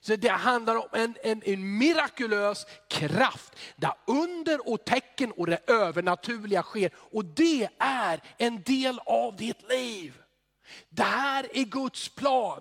Så 0.01 0.17
det 0.17 0.29
handlar 0.29 0.77
om 0.77 0.89
en, 0.93 1.17
en, 1.23 1.43
en 1.45 1.79
mirakulös 1.79 2.67
kraft 2.89 3.57
där 3.77 3.93
under 4.07 4.69
och 4.69 4.85
tecken 4.85 5.33
och 5.33 5.47
det 5.47 5.71
övernaturliga 5.71 6.63
sker. 6.63 6.91
Och 6.97 7.25
det 7.25 7.69
är 7.79 8.23
en 8.39 8.63
del 8.63 9.01
av 9.07 9.37
ditt 9.37 9.69
liv. 9.69 10.15
Det 10.89 11.03
här 11.03 11.49
är 11.53 11.65
Guds 11.65 12.09
plan. 12.09 12.61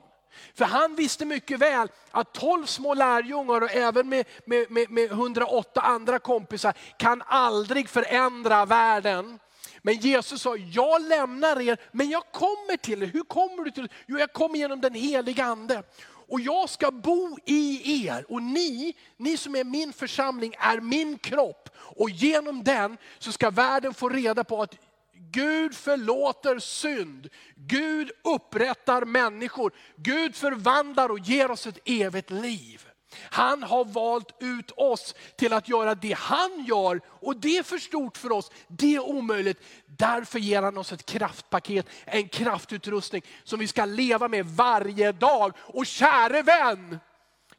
För 0.54 0.66
han 0.66 0.96
visste 0.96 1.26
mycket 1.26 1.60
väl 1.60 1.88
att 2.12 2.34
12 2.34 2.66
små 2.66 2.94
lärjungar 2.94 3.62
och 3.62 3.72
även 3.72 4.10
med, 4.10 4.26
med, 4.46 4.72
med, 4.72 4.92
med 4.92 5.12
108 5.12 5.82
andra 5.82 6.20
kompisar 6.20 6.74
kan 6.98 7.24
aldrig 7.26 7.90
förändra 7.90 8.66
världen. 8.66 9.40
Men 9.82 9.94
Jesus 9.94 10.42
sa, 10.42 10.56
jag 10.56 11.02
lämnar 11.02 11.62
er, 11.62 11.78
men 11.92 12.10
jag 12.10 12.24
kommer 12.32 12.78
till 12.78 13.04
er. 13.04 13.08
Hur 13.08 13.24
kommer 13.24 13.64
du 13.64 13.72
till 13.72 13.84
er? 13.84 13.92
Jo, 14.08 14.20
jag 14.20 14.34
kommer 14.34 14.58
genom 14.58 14.82
den 14.82 14.94
heliga 14.94 15.44
ande. 15.44 15.84
Och 16.30 16.40
jag 16.40 16.70
ska 16.70 16.92
bo 16.92 17.38
i 17.46 18.06
er 18.08 18.26
och 18.30 18.44
ni, 18.44 18.96
ni 19.18 19.38
som 19.38 19.56
är 19.56 19.64
min 19.64 19.94
församling 19.94 20.56
är 20.60 20.80
min 20.80 21.18
kropp. 21.18 21.70
Och 21.76 22.10
genom 22.10 22.64
den 22.64 22.98
så 23.20 23.32
ska 23.32 23.50
världen 23.50 23.94
få 23.94 24.10
reda 24.10 24.44
på 24.44 24.62
att 24.62 24.76
Gud 25.14 25.76
förlåter 25.76 26.60
synd. 26.60 27.30
Gud 27.56 28.12
upprättar 28.24 29.06
människor. 29.06 29.74
Gud 29.96 30.36
förvandlar 30.36 31.10
och 31.10 31.20
ger 31.20 31.52
oss 31.52 31.68
ett 31.68 31.80
evigt 31.86 32.30
liv. 32.30 32.89
Han 33.16 33.64
har 33.64 33.86
valt 33.86 34.32
ut 34.40 34.72
oss 34.72 35.16
till 35.36 35.54
att 35.54 35.70
göra 35.70 35.96
det 35.96 36.14
han 36.18 36.66
gör 36.68 37.02
och 37.08 37.38
det 37.38 37.58
är 37.58 37.64
för 37.64 37.78
stort 37.78 38.18
för 38.18 38.32
oss. 38.32 38.52
Det 38.68 38.96
är 38.96 39.00
omöjligt. 39.00 39.60
Därför 39.86 40.40
ger 40.40 40.62
han 40.62 40.78
oss 40.78 40.92
ett 40.92 41.06
kraftpaket, 41.06 41.88
en 42.06 42.30
kraftutrustning 42.30 43.22
som 43.44 43.60
vi 43.60 43.68
ska 43.68 43.86
leva 43.86 44.28
med 44.28 44.46
varje 44.46 45.12
dag. 45.12 45.54
Och 45.58 45.86
käre 45.86 46.42
vän, 46.42 47.00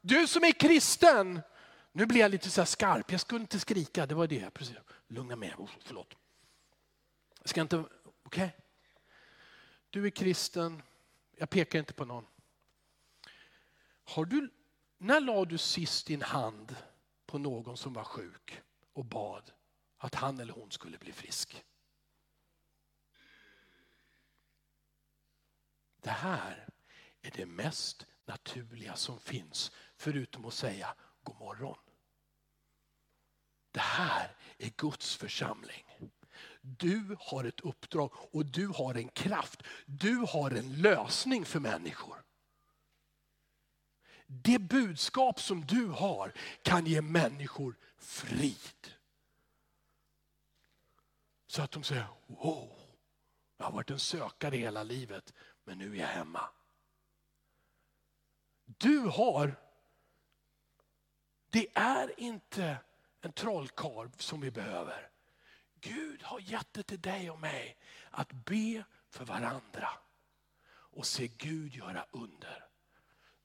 du 0.00 0.26
som 0.26 0.44
är 0.44 0.52
kristen, 0.52 1.40
nu 1.92 2.06
blir 2.06 2.20
jag 2.20 2.30
lite 2.30 2.50
så 2.50 2.64
skarp, 2.64 3.12
jag 3.12 3.20
skulle 3.20 3.40
inte 3.40 3.60
skrika, 3.60 4.06
det 4.06 4.14
var 4.14 4.26
det. 4.26 4.50
Precis. 4.50 4.76
Lugna 5.08 5.34
ner 5.34 5.54
oh, 5.58 5.70
förlåt. 5.80 6.14
Jag 7.40 7.48
ska 7.48 7.60
inte, 7.60 7.76
okej? 7.76 7.88
Okay. 8.24 8.48
Du 9.90 10.06
är 10.06 10.10
kristen, 10.10 10.82
jag 11.36 11.50
pekar 11.50 11.78
inte 11.78 11.92
på 11.92 12.04
någon. 12.04 12.26
Har 14.04 14.24
du 14.24 14.50
när 15.00 15.20
la 15.20 15.44
du 15.44 15.58
sist 15.58 16.06
din 16.06 16.22
hand 16.22 16.76
på 17.26 17.38
någon 17.38 17.76
som 17.76 17.92
var 17.92 18.04
sjuk 18.04 18.62
och 18.92 19.04
bad 19.04 19.52
att 19.98 20.14
han 20.14 20.40
eller 20.40 20.52
hon 20.52 20.70
skulle 20.70 20.98
bli 20.98 21.12
frisk? 21.12 21.64
Det 26.00 26.10
här 26.10 26.68
är 27.22 27.30
det 27.30 27.46
mest 27.46 28.06
naturliga 28.24 28.96
som 28.96 29.20
finns 29.20 29.72
förutom 29.96 30.44
att 30.44 30.54
säga 30.54 30.94
god 31.22 31.38
morgon. 31.38 31.78
Det 33.72 33.80
här 33.80 34.36
är 34.58 34.70
Guds 34.76 35.16
församling. 35.16 35.84
Du 36.60 37.16
har 37.20 37.44
ett 37.44 37.60
uppdrag 37.60 38.12
och 38.32 38.46
du 38.46 38.66
har 38.66 38.94
en 38.94 39.08
kraft. 39.08 39.62
Du 39.86 40.16
har 40.16 40.50
en 40.50 40.82
lösning 40.82 41.44
för 41.44 41.60
människor. 41.60 42.24
Det 44.32 44.58
budskap 44.58 45.40
som 45.40 45.66
du 45.66 45.86
har 45.86 46.32
kan 46.62 46.86
ge 46.86 47.00
människor 47.02 47.76
frid. 47.98 48.94
Så 51.46 51.62
att 51.62 51.70
de 51.70 51.82
säger, 51.82 52.06
wow, 52.26 52.72
jag 53.56 53.64
har 53.64 53.72
varit 53.72 53.90
en 53.90 53.98
sökare 53.98 54.56
hela 54.56 54.82
livet 54.82 55.34
men 55.64 55.78
nu 55.78 55.96
är 55.96 56.00
jag 56.00 56.06
hemma. 56.06 56.48
Du 58.64 58.98
har, 58.98 59.60
det 61.50 61.68
är 61.74 62.20
inte 62.20 62.76
en 63.20 63.32
trollkarl 63.32 64.08
som 64.16 64.40
vi 64.40 64.50
behöver. 64.50 65.10
Gud 65.80 66.22
har 66.22 66.40
gett 66.40 66.72
det 66.72 66.82
till 66.82 67.00
dig 67.00 67.30
och 67.30 67.40
mig 67.40 67.76
att 68.10 68.32
be 68.32 68.84
för 69.08 69.24
varandra 69.24 69.88
och 70.70 71.06
se 71.06 71.28
Gud 71.28 71.74
göra 71.74 72.06
under 72.10 72.69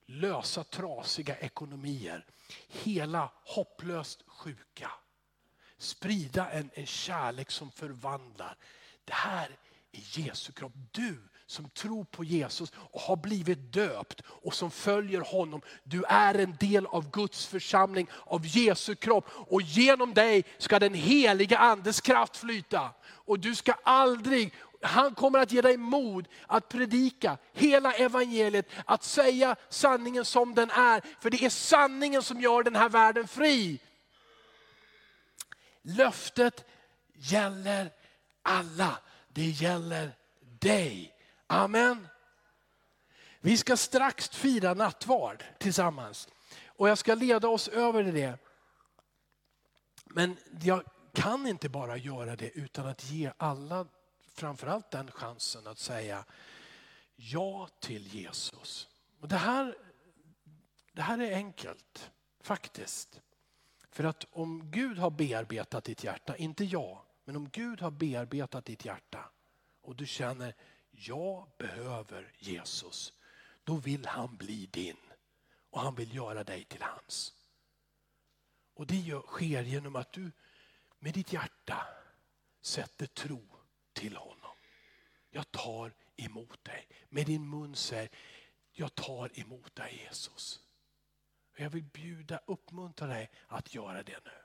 lösa 0.05 0.63
trasiga 0.63 1.37
ekonomier, 1.37 2.25
hela 2.67 3.31
hopplöst 3.43 4.23
sjuka. 4.27 4.91
Sprida 5.77 6.49
en, 6.51 6.69
en 6.73 6.85
kärlek 6.85 7.51
som 7.51 7.71
förvandlar. 7.71 8.57
Det 9.05 9.13
här 9.13 9.49
är 9.91 10.19
Jesu 10.19 10.51
kropp. 10.51 10.73
Du 10.91 11.17
som 11.47 11.69
tror 11.69 12.03
på 12.03 12.23
Jesus 12.23 12.73
och 12.75 13.01
har 13.01 13.15
blivit 13.15 13.73
döpt 13.73 14.21
och 14.27 14.53
som 14.53 14.71
följer 14.71 15.21
honom. 15.21 15.61
Du 15.83 16.03
är 16.03 16.33
en 16.33 16.55
del 16.59 16.85
av 16.85 17.11
Guds 17.11 17.45
församling, 17.45 18.07
av 18.23 18.45
Jesu 18.45 18.95
kropp. 18.95 19.25
Och 19.29 19.61
genom 19.61 20.13
dig 20.13 20.43
ska 20.57 20.79
den 20.79 20.93
heliga 20.93 21.57
andes 21.57 22.01
kraft 22.01 22.37
flyta. 22.37 22.89
Och 23.05 23.39
du 23.39 23.55
ska 23.55 23.73
aldrig 23.83 24.53
han 24.86 25.15
kommer 25.15 25.39
att 25.39 25.51
ge 25.51 25.61
dig 25.61 25.77
mod 25.77 26.27
att 26.47 26.69
predika 26.69 27.38
hela 27.53 27.93
evangeliet, 27.93 28.69
att 28.86 29.03
säga 29.03 29.55
sanningen 29.69 30.25
som 30.25 30.55
den 30.55 30.69
är. 30.69 31.01
För 31.19 31.29
det 31.29 31.45
är 31.45 31.49
sanningen 31.49 32.23
som 32.23 32.41
gör 32.41 32.63
den 32.63 32.75
här 32.75 32.89
världen 32.89 33.27
fri. 33.27 33.79
Löftet 35.81 36.65
gäller 37.13 37.91
alla. 38.41 38.97
Det 39.27 39.45
gäller 39.45 40.11
dig. 40.41 41.13
Amen. 41.47 42.07
Vi 43.39 43.57
ska 43.57 43.77
strax 43.77 44.29
fira 44.29 44.73
nattvard 44.73 45.43
tillsammans. 45.57 46.27
Och 46.65 46.89
jag 46.89 46.97
ska 46.97 47.15
leda 47.15 47.47
oss 47.47 47.67
över 47.67 48.03
det. 48.03 48.38
Men 50.05 50.38
jag 50.61 50.83
kan 51.13 51.47
inte 51.47 51.69
bara 51.69 51.97
göra 51.97 52.36
det 52.36 52.49
utan 52.49 52.88
att 52.88 53.11
ge 53.11 53.31
alla 53.38 53.88
framförallt 54.36 54.91
den 54.91 55.11
chansen 55.11 55.67
att 55.67 55.79
säga 55.79 56.25
ja 57.15 57.69
till 57.79 58.07
Jesus. 58.07 58.88
Och 59.19 59.27
det, 59.27 59.38
här, 59.38 59.77
det 60.91 61.01
här 61.01 61.19
är 61.19 61.36
enkelt 61.36 62.11
faktiskt. 62.41 63.21
För 63.91 64.03
att 64.03 64.25
om 64.31 64.71
Gud 64.71 64.97
har 64.97 65.09
bearbetat 65.09 65.83
ditt 65.83 66.03
hjärta, 66.03 66.38
inte 66.38 66.65
jag, 66.65 67.01
men 67.25 67.36
om 67.36 67.49
Gud 67.49 67.81
har 67.81 67.91
bearbetat 67.91 68.65
ditt 68.65 68.86
hjärta 68.86 69.29
och 69.81 69.95
du 69.95 70.05
känner 70.05 70.55
jag 70.91 71.49
behöver 71.57 72.31
Jesus, 72.39 73.13
då 73.63 73.75
vill 73.75 74.05
han 74.05 74.36
bli 74.36 74.65
din 74.65 74.97
och 75.69 75.81
han 75.81 75.95
vill 75.95 76.15
göra 76.15 76.43
dig 76.43 76.63
till 76.63 76.81
hans. 76.81 77.33
Och 78.73 78.88
det 78.88 79.21
sker 79.25 79.63
genom 79.63 79.95
att 79.95 80.11
du 80.11 80.31
med 80.99 81.13
ditt 81.13 81.33
hjärta 81.33 81.88
sätter 82.61 83.05
tro 83.05 83.54
till 83.95 84.15
honom. 84.15 84.55
Jag 85.29 85.51
tar 85.51 85.93
emot 86.15 86.63
dig. 86.63 86.87
Med 87.09 87.25
din 87.25 87.49
mun 87.49 87.75
säger 87.75 88.09
jag 88.71 88.95
tar 88.95 89.39
emot 89.39 89.75
dig 89.75 90.01
Jesus. 90.07 90.59
Jag 91.57 91.69
vill 91.69 91.83
bjuda, 91.83 92.39
uppmuntra 92.45 93.07
dig 93.07 93.31
att 93.47 93.75
göra 93.75 94.03
det 94.03 94.19
nu. 94.25 94.44